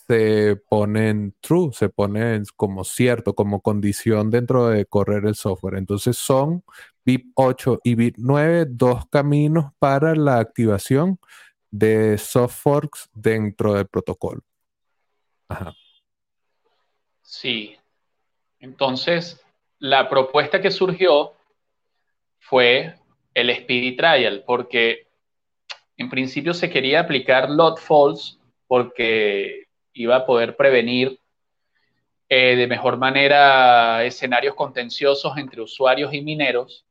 [0.08, 5.76] se pone en true, se pone como cierto, como condición dentro de correr el software.
[5.76, 6.62] Entonces son
[7.04, 11.18] BIP8 y BIP9 dos caminos para la activación
[11.70, 14.42] de soft forks dentro del protocolo.
[15.48, 15.74] Ajá.
[17.22, 17.76] Sí.
[18.60, 19.40] Entonces,
[19.78, 21.34] la propuesta que surgió
[22.38, 22.98] fue
[23.34, 25.06] el Speedy Trial, porque
[25.96, 31.20] en principio se quería aplicar lot false porque iba a poder prevenir
[32.28, 36.84] eh, de mejor manera escenarios contenciosos entre usuarios y mineros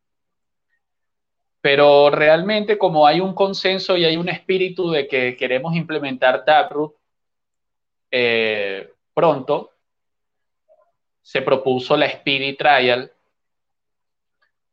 [1.68, 6.96] pero realmente como hay un consenso y hay un espíritu de que queremos implementar Taproot
[8.10, 9.74] eh, pronto,
[11.22, 13.12] se propuso la Speedy Trial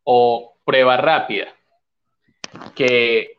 [0.05, 1.53] o prueba rápida,
[2.77, 3.39] que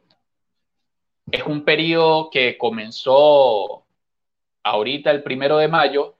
[1.32, 3.86] es un periodo que comenzó
[4.64, 6.18] ahorita el primero de mayo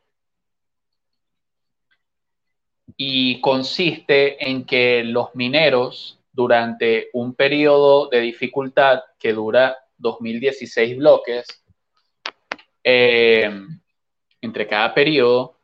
[2.96, 11.48] y consiste en que los mineros durante un periodo de dificultad que dura 2016 bloques,
[12.84, 13.50] eh,
[14.42, 15.58] entre cada periodo,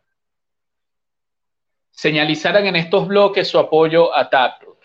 [1.91, 4.79] señalizaran en estos bloques su apoyo a Taproot.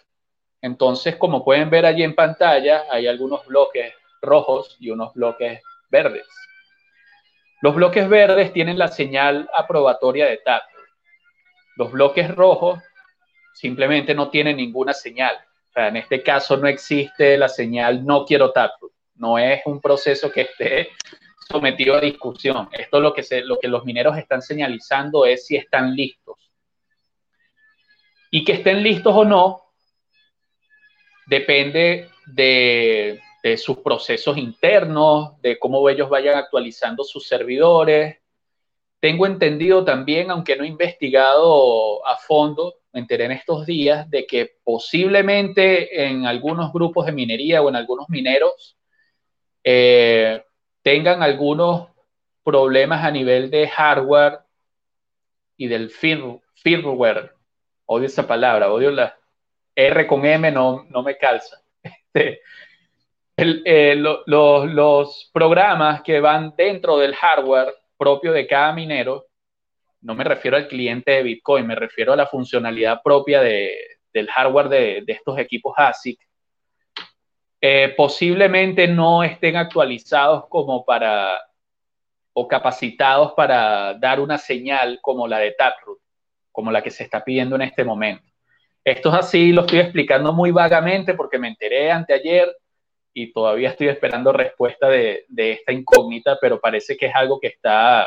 [0.61, 6.27] Entonces, como pueden ver allí en pantalla, hay algunos bloques rojos y unos bloques verdes.
[7.63, 10.89] Los bloques verdes tienen la señal aprobatoria de Taproot.
[11.77, 12.81] Los bloques rojos
[13.55, 15.37] simplemente no tienen ninguna señal.
[15.77, 18.93] En este caso no existe la señal no quiero Taproot.
[19.17, 20.89] No es un proceso que esté
[21.49, 22.69] sometido a discusión.
[22.73, 26.51] Esto lo que, lo que los mineros están señalizando es si están listos.
[28.31, 29.63] Y que estén listos o no
[31.27, 38.19] depende de, de sus procesos internos, de cómo ellos vayan actualizando sus servidores.
[38.99, 44.27] Tengo entendido también, aunque no he investigado a fondo, me enteré en estos días de
[44.27, 48.79] que posiblemente en algunos grupos de minería o en algunos mineros
[49.63, 50.43] eh,
[50.81, 51.91] tengan algunos
[52.43, 54.39] problemas a nivel de hardware
[55.59, 57.33] y del firmware.
[57.85, 59.15] Odio esa palabra, odio la
[59.75, 61.61] R con M, no, no me calza.
[63.39, 69.26] Este, eh, los programas que van dentro del hardware propio de cada minero,
[70.07, 74.69] no me refiero al cliente de Bitcoin, me refiero a la funcionalidad propia del hardware
[74.69, 76.21] de, de estos equipos ASIC,
[77.61, 81.37] eh, posiblemente no estén actualizados como para
[82.33, 85.99] o capacitados para dar una señal como la de Taproot,
[86.53, 88.31] como la que se está pidiendo en este momento.
[88.85, 92.55] Esto es así, lo estoy explicando muy vagamente porque me enteré anteayer
[93.13, 98.07] y todavía estoy esperando respuesta de, esta incógnita, pero parece que es algo que está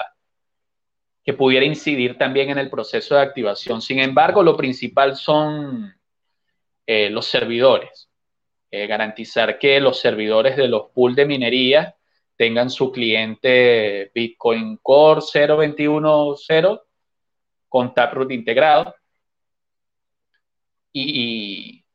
[1.30, 3.84] que pudiera incidir también en el proceso de activación.
[3.84, 5.94] Sin embargo, lo principal son
[6.88, 8.10] eh, los servidores.
[8.72, 11.96] Eh, garantizar que los servidores de los pools de minería
[12.36, 16.82] tengan su cliente Bitcoin Core 0.21.0
[17.68, 18.96] con Taproot integrado
[20.92, 21.86] y,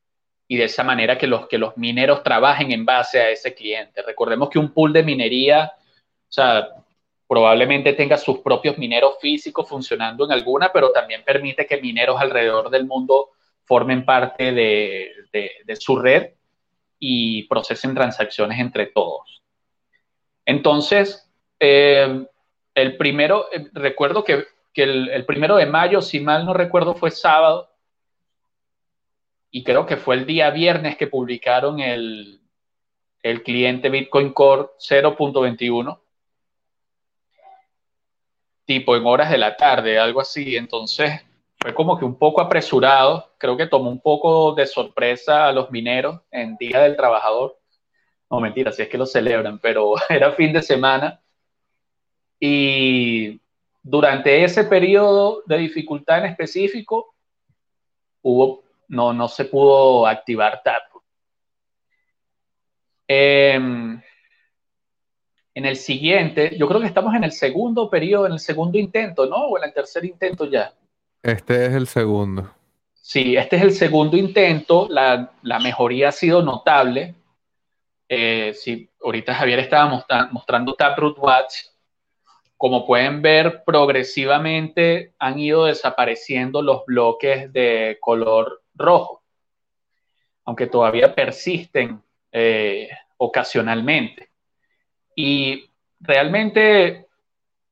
[0.46, 4.00] y, de esa manera que los, que los mineros trabajen en base a ese cliente.
[4.00, 6.83] Recordemos que un pool de minería, o sea,
[7.26, 12.70] probablemente tenga sus propios mineros físicos funcionando en alguna, pero también permite que mineros alrededor
[12.70, 13.30] del mundo
[13.64, 16.32] formen parte de, su red
[16.98, 19.42] y procesen transacciones entre todos.
[20.44, 22.26] Entonces, eh,
[22.74, 24.44] el primero, eh, recuerdo que,
[24.74, 27.70] el, primero de mayo, si mal no recuerdo, fue sábado,
[29.50, 32.40] y creo que fue el día viernes que publicaron el,
[33.22, 36.00] el cliente Bitcoin Core 0.21,
[38.64, 40.56] tipo en horas de la tarde, algo así.
[40.56, 41.24] Entonces,
[41.60, 45.70] fue como que un poco apresurado, creo que tomó un poco de sorpresa a los
[45.70, 47.58] mineros en Día del Trabajador.
[48.30, 51.20] No, mentira, si es que lo celebran, pero era fin de semana.
[52.40, 53.40] Y
[53.82, 57.14] durante ese periodo de dificultad en específico,
[58.22, 60.82] hubo, no, no se pudo activar TAP.
[63.06, 64.00] Em,
[65.54, 69.26] en el siguiente, yo creo que estamos en el segundo periodo, en el segundo intento,
[69.26, 69.36] ¿no?
[69.36, 70.74] O en el tercer intento ya.
[71.22, 72.50] Este es el segundo.
[72.94, 74.88] Sí, este es el segundo intento.
[74.90, 75.30] La,
[75.60, 77.14] mejoría ha sido notable.
[78.08, 81.54] Eh, sí, ahorita Javier estaba mostrando Taproot Watch.
[82.56, 89.22] Como pueden ver, progresivamente han ido desapareciendo los bloques de color rojo,
[90.44, 92.02] aunque todavía persisten
[92.32, 94.33] eh, ocasionalmente.
[95.14, 95.70] Y
[96.00, 97.06] realmente,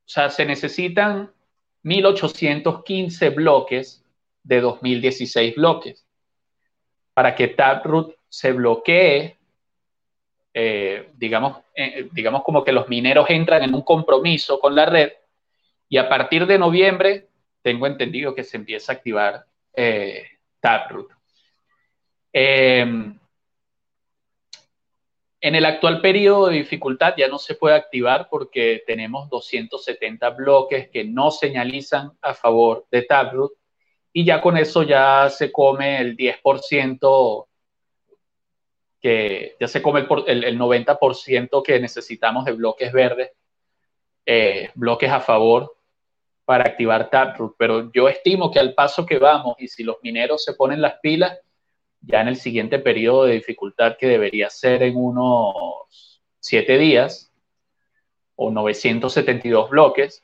[0.05, 1.31] o sea, se necesitan
[1.83, 4.03] 1815 bloques
[4.43, 6.05] de 2016 bloques.
[7.13, 9.37] Para que Taproot se bloquee,
[10.53, 15.11] eh, digamos, eh, digamos como que los mineros entran en un compromiso con la red
[15.89, 17.27] y a partir de noviembre
[17.61, 19.45] tengo entendido que se empieza a activar
[19.75, 20.25] eh,
[20.59, 21.11] Taproot.
[25.43, 30.87] En el actual periodo de dificultad ya no se puede activar porque tenemos 270 bloques
[30.87, 33.51] que no señalizan a favor de Taproot
[34.13, 37.47] y ya con eso ya se come el 10%
[39.01, 43.31] que ya se come el, 90% que necesitamos de bloques verdes,
[44.25, 45.75] eh, bloques a favor
[46.45, 47.55] para activar Taproot.
[47.57, 50.99] Pero yo estimo que al paso que vamos y si los mineros se ponen las
[51.01, 51.37] pilas,
[52.05, 57.31] ya en el siguiente periodo de dificultad que debería ser en unos siete días
[58.35, 60.21] o 972 bloques,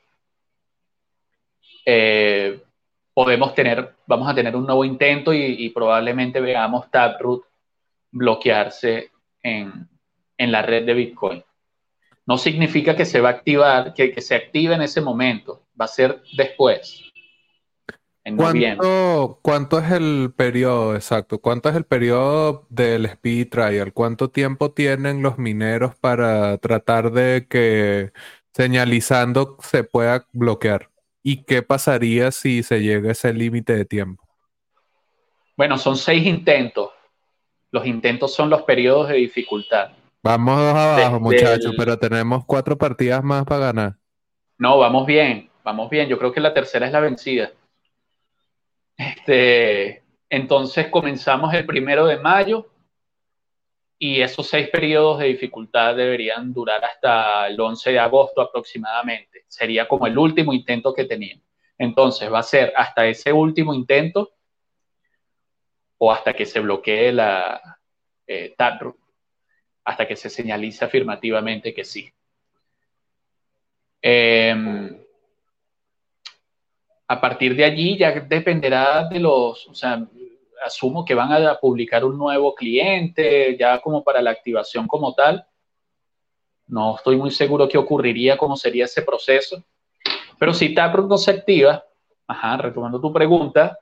[1.86, 2.60] eh,
[3.14, 7.44] podemos tener, vamos a tener un nuevo intento y, probablemente veamos Taproot
[8.10, 9.10] bloquearse
[9.42, 9.88] en,
[10.38, 11.44] la red de Bitcoin.
[12.26, 15.86] No significa que se va a activar, que, que se active en ese momento, va
[15.86, 17.09] a ser después.
[18.36, 21.38] ¿Cuánto, ¿Cuánto es el periodo exacto?
[21.38, 23.92] ¿Cuánto es el periodo del speed trial?
[23.92, 28.12] ¿Cuánto tiempo tienen los mineros para tratar de que
[28.52, 30.90] señalizando se pueda bloquear.
[31.22, 34.24] ¿Y qué pasaría si se llega a ese límite de tiempo?
[35.56, 36.90] Bueno, son seis intentos.
[37.70, 39.90] Los intentos son los periodos de dificultad.
[40.22, 43.96] Vamos dos abajo, muchachos, pero tenemos cuatro partidas más para ganar.
[44.58, 46.08] No, vamos bien, vamos bien.
[46.08, 47.52] Yo creo que la tercera es la vencida.
[49.00, 52.70] Este, entonces comenzamos el primero de mayo
[53.98, 59.44] y esos seis periodos de dificultad deberían durar hasta el 11 de agosto aproximadamente.
[59.48, 61.42] Sería como el último intento que tenían.
[61.78, 64.32] Entonces va a ser hasta ese último intento
[65.96, 67.78] o hasta que se bloquee la
[68.26, 68.54] eh,
[69.82, 72.12] hasta que se señalice afirmativamente que sí.
[74.02, 75.00] Em,
[77.10, 80.06] a partir de allí ya dependerá de los, o sea,
[80.64, 85.44] asumo que van a publicar un nuevo cliente ya como para la activación como tal.
[86.68, 89.60] No estoy muy seguro qué ocurriría, cómo sería ese proceso.
[90.38, 91.84] Pero si Taproot no se activa,
[92.28, 93.76] ajá, retomando tu pregunta,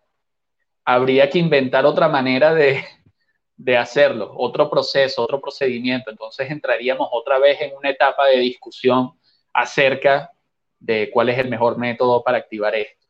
[0.83, 2.83] habría que inventar otra manera de,
[3.59, 6.11] de hacerlo, otro proceso, otro procedimiento.
[6.11, 9.13] Entonces entraríamos otra vez en una etapa de discusión
[9.53, 10.33] acerca
[10.79, 13.08] de cuál es el mejor método para activar esto.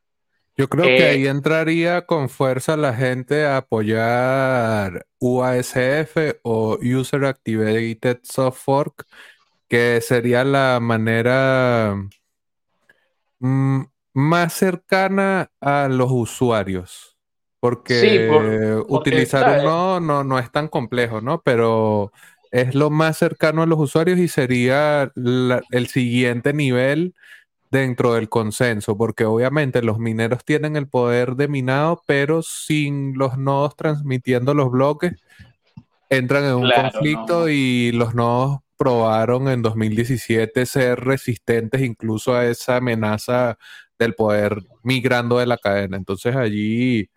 [0.58, 7.26] Yo creo que eh, ahí entraría con fuerza la gente a apoyar UASF o User
[7.26, 9.06] Activated Soft Fork,
[9.68, 11.94] que sería la manera
[13.38, 13.82] mm,
[14.14, 17.16] más cercana a los usuarios.
[17.60, 21.40] Porque utilizar un nodo no, no es tan complejo, ¿no?
[21.42, 22.12] Pero
[22.50, 27.14] es lo más cercano a los usuarios y sería el siguiente nivel
[27.70, 33.36] dentro del consenso, porque obviamente los mineros tienen el poder de minado, pero sin los
[33.36, 35.12] nodos transmitiendo los bloques,
[36.08, 42.76] entran en un conflicto y los nodos probaron en 2017 ser resistentes incluso a esa
[42.76, 43.58] amenaza
[43.98, 45.96] del poder migrando de la cadena.
[45.96, 47.10] Entonces allí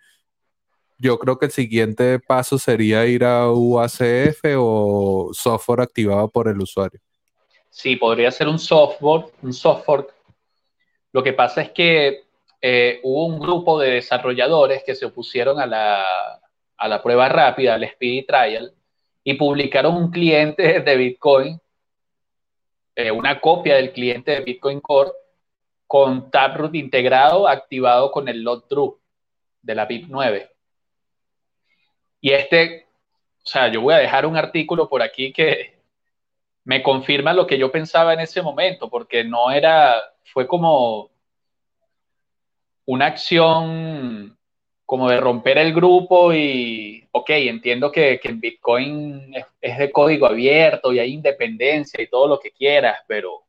[0.98, 6.60] yo creo que el siguiente paso sería ir a UACF o software activado por el
[6.60, 7.00] usuario.
[7.70, 10.08] Sí, podría ser un software, un software
[11.14, 12.24] lo que pasa es que
[12.62, 18.24] eh, hubo un grupo de desarrolladores que se opusieron a la, prueba rápida, al Speedy
[18.24, 18.74] Trial,
[19.24, 21.60] y publicaron un cliente de Bitcoin,
[22.96, 25.12] eh, una copia del cliente de Bitcoin Core,
[25.88, 28.94] con Taproot integrado, activado con el lot true
[29.62, 30.50] de la BIP9.
[32.22, 32.88] Y este,
[33.44, 35.71] o sea, yo voy a dejar un artículo por aquí que
[36.64, 41.10] me confirma lo que yo pensaba en ese momento, porque no era, fue como
[42.86, 44.38] una acción
[44.86, 50.92] como de romper el grupo y, ok, entiendo que, que Bitcoin es, de código abierto
[50.92, 53.46] y hay independencia y todo lo que quieras, pero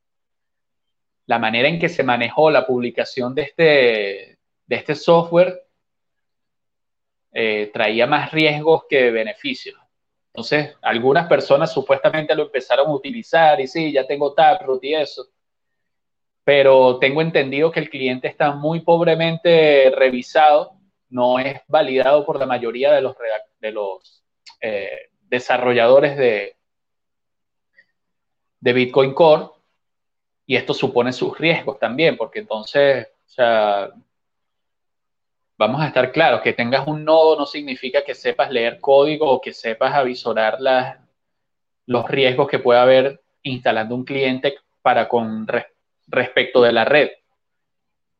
[1.26, 5.66] la manera en que se manejó la publicación de este, de este software
[7.32, 9.81] eh, traía más riesgos que beneficios.
[10.32, 15.26] Entonces, algunas personas supuestamente lo empezaron a utilizar y sí, ya tengo Taproot y eso.
[16.42, 20.72] Pero tengo entendido que el cliente está muy pobremente revisado,
[21.10, 24.24] no es validado por la mayoría de los,
[24.62, 26.56] eh, desarrolladores de,
[28.60, 29.50] de Bitcoin Core,
[30.46, 33.90] y esto supone sus riesgos también, porque entonces, o sea,
[35.62, 39.40] vamos a estar claros, que tengas un nodo no significa que sepas leer código o
[39.40, 40.98] que sepas avisorar las,
[41.86, 45.46] los riesgos que puede haber instalando un cliente para con
[46.08, 47.10] respecto de la red.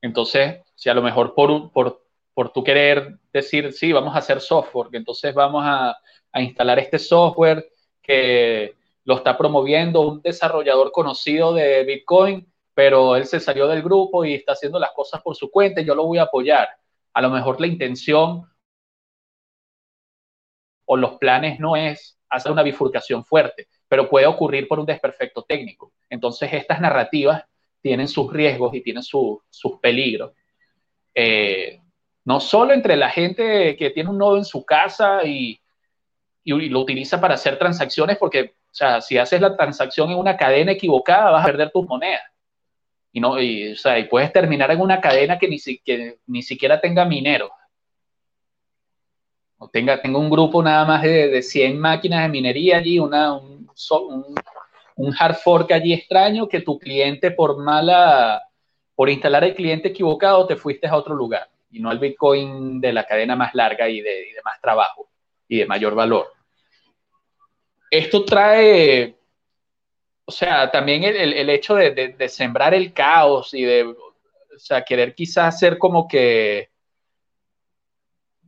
[0.01, 4.41] Entonces, si a lo mejor por, por, por tú querer decir, sí, vamos a hacer
[4.41, 5.97] software, entonces vamos a,
[6.31, 7.67] a instalar este software
[8.01, 14.25] que lo está promoviendo un desarrollador conocido de Bitcoin, pero él se salió del grupo
[14.25, 16.69] y está haciendo las cosas por su cuenta y yo lo voy a apoyar.
[17.15, 18.49] A lo mejor la intención
[20.85, 25.43] o los planes no es hacer una bifurcación fuerte, pero puede ocurrir por un desperfecto
[25.43, 25.93] técnico.
[26.09, 27.45] Entonces, estas narrativas
[27.81, 29.41] tienen sus riesgos y tienen sus
[29.81, 30.33] peligros.
[31.15, 31.81] Eh,
[32.25, 35.59] no solo entre la gente que tiene un nodo en su casa y,
[36.45, 40.73] lo utiliza para hacer transacciones, porque, o sea, si haces la transacción en una cadena
[40.73, 42.32] equivocada, vas a perder tus monedas.
[43.13, 45.59] Y, no, y, o sea, y puedes terminar en una cadena que ni,
[46.27, 47.51] ni siquiera tenga mineros.
[49.59, 53.35] O tenga, tenga un grupo nada más de, de 100 máquinas de minería allí, una,
[53.35, 53.69] un,
[54.09, 54.35] un
[54.97, 58.43] un hard fork allí extraño que tu cliente por mala,
[58.95, 62.93] por instalar el cliente equivocado, te fuiste a otro lugar y no al Bitcoin de
[62.93, 65.09] la cadena más larga y de, más trabajo
[65.49, 66.29] y de mayor valor.
[67.91, 69.17] Esto trae
[70.25, 75.59] o sea, también el, hecho de, sembrar el caos y de, o sea, querer quizás
[75.59, 76.71] ser como que,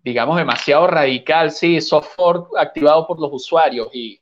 [0.03, 4.21] digamos, demasiado radical, sí, software activado por los usuarios y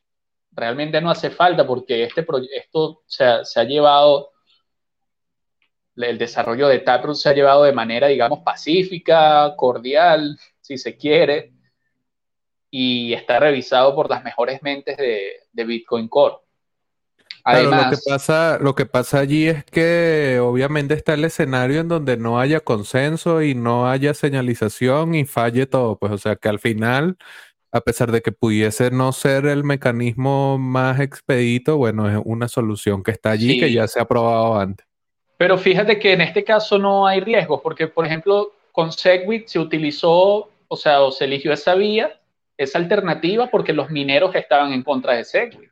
[0.53, 2.24] realmente no hace falta porque este
[2.55, 4.31] esto se ha llevado,
[5.97, 11.53] el desarrollo de Taproot se ha llevado de manera, digamos, pacífica, cordial, si se quiere,
[12.70, 16.37] y está revisado por las mejores mentes de Bitcoin Core.
[17.44, 21.89] Además, lo que pasa, lo que pasa allí es que obviamente está el escenario en
[21.89, 26.48] donde no haya consenso y no haya señalización y falle todo, pues o sea que
[26.48, 27.16] al final,
[27.73, 33.02] a pesar de que pudiese no ser el mecanismo más expedito, bueno, es una solución
[33.02, 34.86] que está allí que ya se ha probado antes.
[35.36, 39.59] Pero fíjate que en este caso no hay riesgos, porque por ejemplo con Segwit se
[39.59, 42.20] utilizó, o sea, o se eligió esa vía,
[42.56, 45.72] esa alternativa, porque los mineros estaban en contra de Segwit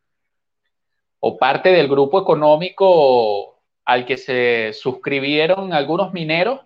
[1.20, 6.60] o parte del grupo económico al que se suscribieron algunos mineros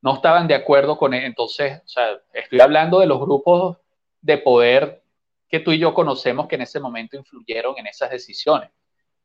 [0.00, 1.24] no estaban de acuerdo con él.
[1.24, 3.78] Entonces, o sea, estoy hablando de los grupos
[4.20, 5.02] de poder
[5.48, 8.70] que tú y yo conocemos que en ese momento influyeron en esas decisiones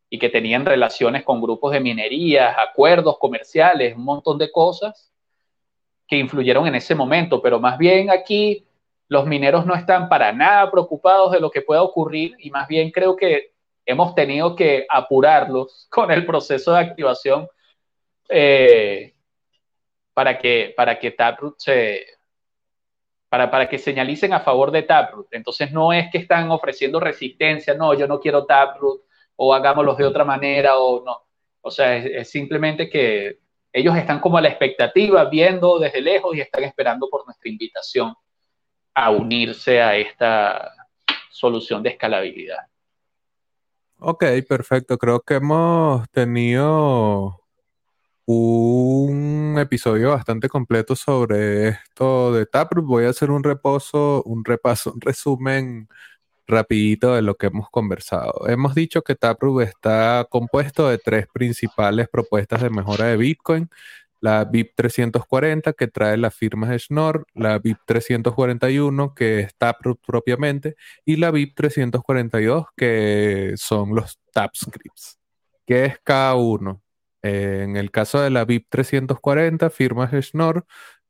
[0.09, 5.11] y que tenían relaciones con grupos de minería, acuerdos comerciales, un montón de cosas
[6.07, 8.65] que influyeron en ese momento, pero más bien aquí
[9.07, 12.91] los mineros no están para nada preocupados de lo que pueda ocurrir y más bien
[12.91, 13.52] creo que
[13.85, 17.47] hemos tenido que apurarlos con el proceso de activación
[18.29, 19.13] eh,
[20.13, 22.05] para, que, para que Taproot se...
[23.29, 25.25] Para, para que señalicen a favor de Taproot.
[25.31, 29.01] Entonces no es que están ofreciendo resistencia, no, yo no quiero Taproot,
[29.35, 31.23] o hagámoslo de otra manera, o no.
[31.61, 33.39] O sea, es, simplemente que
[33.71, 38.13] ellos están como a la expectativa, viendo desde lejos y están esperando por nuestra invitación
[38.93, 40.71] a unirse a esta
[41.31, 42.67] solución de escalabilidad.
[44.05, 44.97] Ok, perfecto.
[44.97, 47.39] Creo que hemos tenido
[48.25, 52.85] un episodio bastante completo sobre esto de Taproot.
[52.85, 55.87] Voy a hacer un reposo, un repaso, un resumen
[56.47, 58.47] rapidito de lo que hemos conversado.
[58.49, 63.69] Hemos dicho que Taproot está compuesto de tres principales propuestas de mejora de Bitcoin
[64.23, 69.99] la VIP 340 que trae las firmas de Schnorr, la VIP 341 que es Taproot
[70.07, 75.19] propiamente y la VIP 342 que son los TapScripts.
[75.67, 76.81] ¿Qué es cada uno?
[77.21, 80.65] Eh, en el caso de la VIP 340, firmas de Schnorr,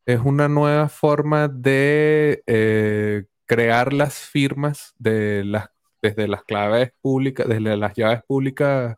[0.08, 5.70] es una nueva forma de eh, crear las firmas de las,
[6.02, 8.98] desde las claves públicas, desde las llaves públicas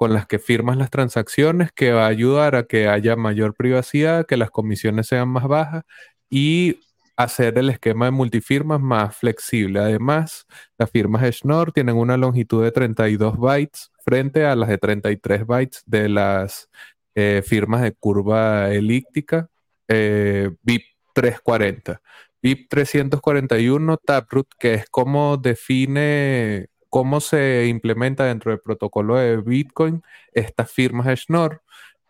[0.00, 4.24] con las que firmas las transacciones, que va a ayudar a que haya mayor privacidad,
[4.24, 5.84] que las comisiones sean más bajas
[6.30, 6.80] y
[7.18, 9.78] hacer el esquema de multifirmas más flexible.
[9.78, 10.46] Además,
[10.78, 15.82] las firmas Schnorr tienen una longitud de 32 bytes frente a las de 33 bytes
[15.84, 16.70] de las
[17.14, 19.50] eh, firmas de curva elíptica
[19.86, 22.00] eh, BIP 340.
[22.40, 30.02] BIP 341 Taproot, que es como define cómo se implementa dentro del protocolo de Bitcoin
[30.32, 31.62] estas firmas Schnorr.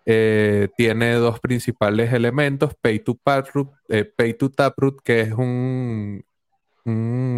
[0.06, 6.24] Eh, tiene dos principales elementos, Pay to, Taproot, eh, Pay to Taproot, que es un,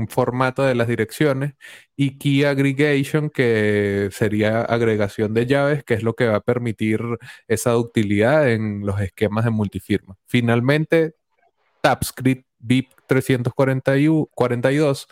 [0.08, 1.54] formato de las direcciones,
[1.96, 7.00] y Key Aggregation, que sería agregación de llaves, que es lo que va a permitir
[7.48, 10.16] esa utilidad en los esquemas de multifirma.
[10.26, 11.14] Finalmente,
[11.82, 15.08] TapScript BIP 342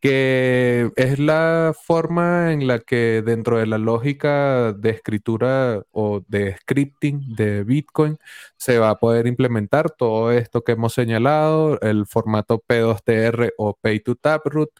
[0.00, 6.56] que es la forma en la que dentro de la lógica de escritura o de
[6.56, 8.18] scripting de Bitcoin
[8.56, 14.00] se va a poder implementar todo esto que hemos señalado, el formato P2TR o Pay
[14.00, 14.70] to Taproot,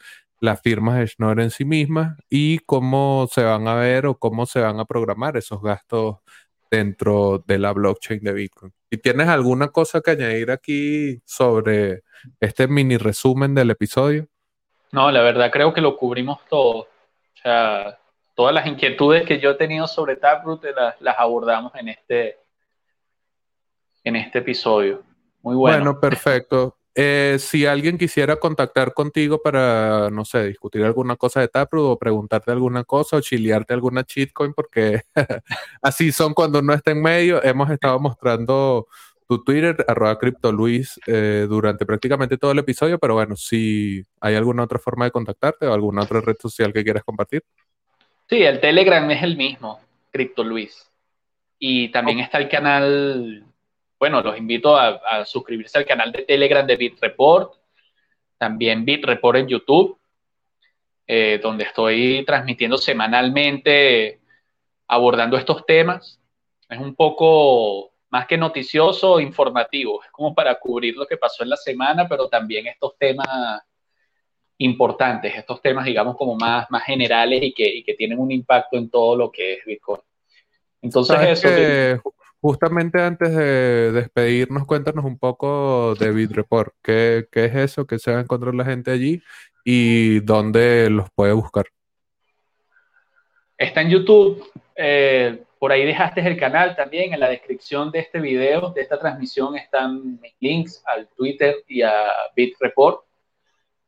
[0.41, 4.47] las firmas de Schnorr en sí mismas y cómo se van a ver o cómo
[4.47, 6.17] se van a programar esos gastos
[6.71, 8.73] dentro de la blockchain de Bitcoin.
[8.91, 12.05] ¿Y tienes alguna cosa que añadir aquí sobre
[12.41, 14.30] este mini resumen del episodio?
[14.93, 16.81] No, la verdad creo que lo cubrimos todo.
[16.81, 17.99] O sea,
[18.35, 22.39] todas las inquietudes que yo he tenido sobre Taproot las, las abordamos en este,
[24.05, 25.03] en este episodio.
[25.43, 25.79] Muy bueno.
[25.79, 26.77] Bueno, perfecto.
[26.95, 31.99] Eh, si alguien quisiera contactar contigo para, no sé, discutir alguna cosa de Taproot o
[31.99, 35.03] preguntarte alguna cosa o chilearte alguna cheatcoin, porque
[35.83, 38.89] así son cuando uno está en medio, hemos estado mostrando
[39.31, 44.65] tu Twitter, arroba CryptoLuis, eh, durante prácticamente todo el episodio, pero bueno, si hay alguna
[44.65, 47.45] otra forma de contactarte o alguna otra red social que quieras compartir.
[48.29, 49.79] Sí, el Telegram es el mismo,
[50.11, 50.91] CryptoLuis.
[51.61, 53.45] Y también está el canal,
[54.01, 57.53] bueno, los invito a, suscribirse al canal de Telegram de BitReport,
[58.37, 59.97] también BitReport en YouTube.
[61.07, 64.21] eh, donde estoy transmitiendo semanalmente,
[64.89, 66.21] abordando estos temas.
[66.69, 70.03] Es un poco más que noticioso, informativo.
[70.03, 73.63] Es como para cubrir lo que pasó en la semana, pero también estos temas
[74.59, 78.77] importantes, estos temas, digamos, como más, más generales y que, y que tienen un impacto
[78.77, 80.03] en todo lo que es Bitcoin.
[80.83, 82.15] Entonces, eso.
[82.41, 86.75] justamente antes de despedirnos, cuéntanos un poco de BitReport.
[86.83, 87.87] ¿Qué, ¿Qué es eso?
[87.87, 89.23] ¿Qué se va a encontrar la gente allí?
[89.65, 91.67] ¿Y dónde los puede buscar?
[93.57, 94.45] Está en YouTube.
[94.75, 97.13] Eh, por ahí dejaste el canal también.
[97.13, 101.83] En la descripción de este video, de esta transmisión, están mis links al Twitter y
[101.83, 101.93] a
[102.35, 103.05] BitReport.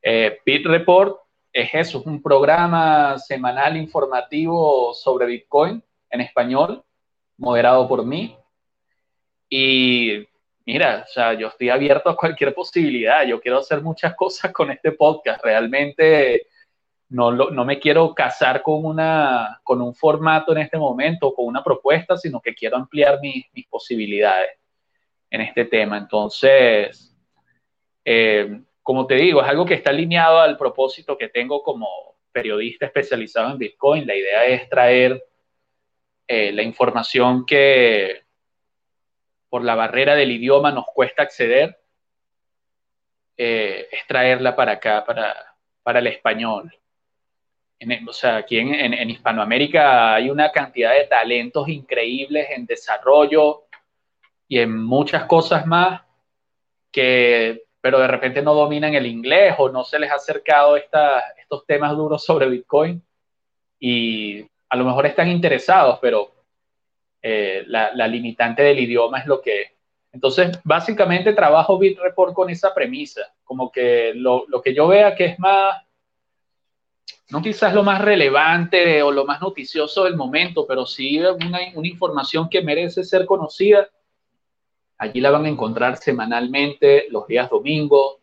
[0.03, 1.17] Eh, BitReport
[1.51, 6.85] es eso, es un programa semanal informativo sobre Bitcoin en español,
[7.39, 8.37] moderado por mí.
[9.49, 10.29] Y
[10.67, 13.25] mira, o sea, yo estoy abierto a cualquier posibilidad.
[13.25, 15.43] Yo quiero hacer muchas cosas con este podcast.
[15.43, 16.49] Realmente
[17.13, 21.63] no, no me quiero casar con, una, con un formato en este momento, con una
[21.63, 24.59] propuesta, sino que quiero ampliar mis, posibilidades
[25.31, 25.99] en este tema.
[25.99, 27.15] Entonces,
[28.05, 32.87] eh, como te digo, es algo que está alineado al propósito que tengo como periodista
[32.87, 34.07] especializado en Bitcoin.
[34.07, 35.23] La idea es traer
[36.27, 38.23] eh, la información que
[39.51, 41.79] por la barrera del idioma nos cuesta acceder,
[43.37, 46.73] eh, es traerla para acá, para, para el español.
[48.07, 53.65] O sea, aquí en, en, Hispanoamérica hay una cantidad de talentos increíbles en desarrollo
[54.49, 56.03] y en muchas cosas más
[56.91, 61.67] que, pero de repente no dominan el inglés o no se les ha acercado estos
[61.67, 63.03] temas duros sobre Bitcoin
[63.81, 66.33] y a lo mejor están interesados, pero
[67.21, 69.73] eh, la, limitante del idioma es lo que...
[70.13, 75.39] Entonces, básicamente trabajo BitReport con esa premisa, como que lo, que yo vea que es
[75.39, 75.83] más,
[77.33, 81.89] no quizás lo más relevante o lo más noticioso del momento, pero sí una, una
[81.89, 83.89] información que merece ser conocida.
[84.99, 88.19] Allí la van a encontrar semanalmente, los días domingos,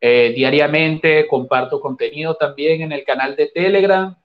[0.00, 4.16] eh, diariamente comparto contenido también en el canal de Telegram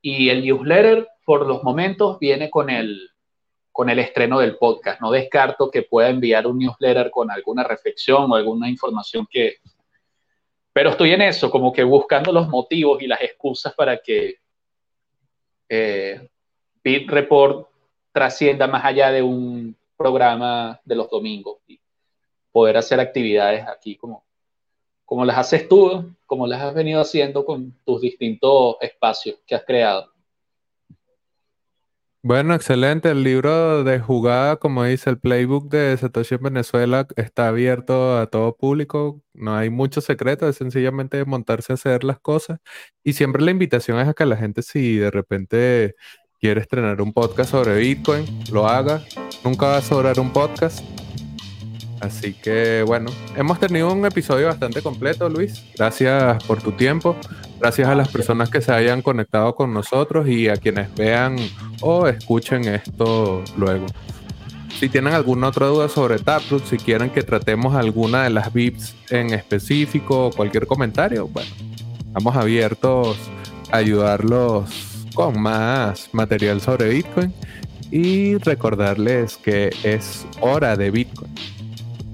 [0.00, 3.10] y el newsletter, por los momentos, viene con el,
[3.70, 5.02] con el estreno del podcast.
[5.02, 9.56] No descarto que pueda enviar un newsletter con alguna reflexión o alguna información que...
[10.76, 14.34] Pero estoy en eso, como que buscando los motivos y las excusas para que
[15.70, 16.28] eh,
[16.84, 17.66] BitReport
[18.12, 21.80] trascienda más allá de un programa de los domingos y
[22.52, 24.22] poder hacer actividades aquí como,
[25.06, 29.64] como las haces tú, como las has venido haciendo con tus distintos espacios que has
[29.64, 30.12] creado.
[32.28, 33.10] Bueno, excelente.
[33.10, 38.26] El libro de jugada, como dice el playbook de Satoshi en Venezuela, está abierto a
[38.26, 39.22] todo público.
[39.32, 42.58] No hay mucho secreto, es sencillamente montarse a hacer las cosas.
[43.04, 45.94] Y siempre la invitación es a que la gente, si de repente
[46.40, 49.04] quiere estrenar un podcast sobre Bitcoin, lo haga.
[49.44, 50.95] Nunca va a sobrar un podcast.
[52.00, 55.64] Así que bueno, hemos tenido un episodio bastante completo, Luis.
[55.76, 57.16] Gracias por tu tiempo.
[57.58, 61.36] Gracias a las personas que se hayan conectado con nosotros y a quienes vean
[61.80, 63.86] o escuchen esto luego.
[64.78, 68.94] Si tienen alguna otra duda sobre Taproot, si quieren que tratemos alguna de las VIPs
[69.08, 71.50] en específico o cualquier comentario, bueno,
[72.06, 73.16] estamos abiertos
[73.72, 77.32] a ayudarlos con más material sobre Bitcoin
[77.90, 81.32] y recordarles que es hora de Bitcoin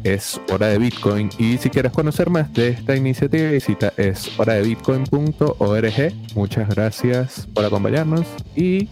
[0.04, 1.30] es Hora de Bitcoin.
[1.38, 4.30] Y si quieres conocer más de esta iniciativa, visita es
[4.64, 8.26] bitcoin.org Muchas gracias por acompañarnos
[8.56, 8.88] y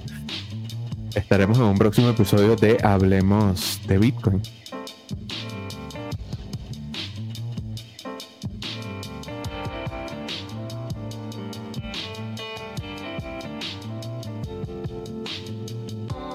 [1.15, 4.43] estaremos en un próximo episodio de Hablemos de Bitcoin.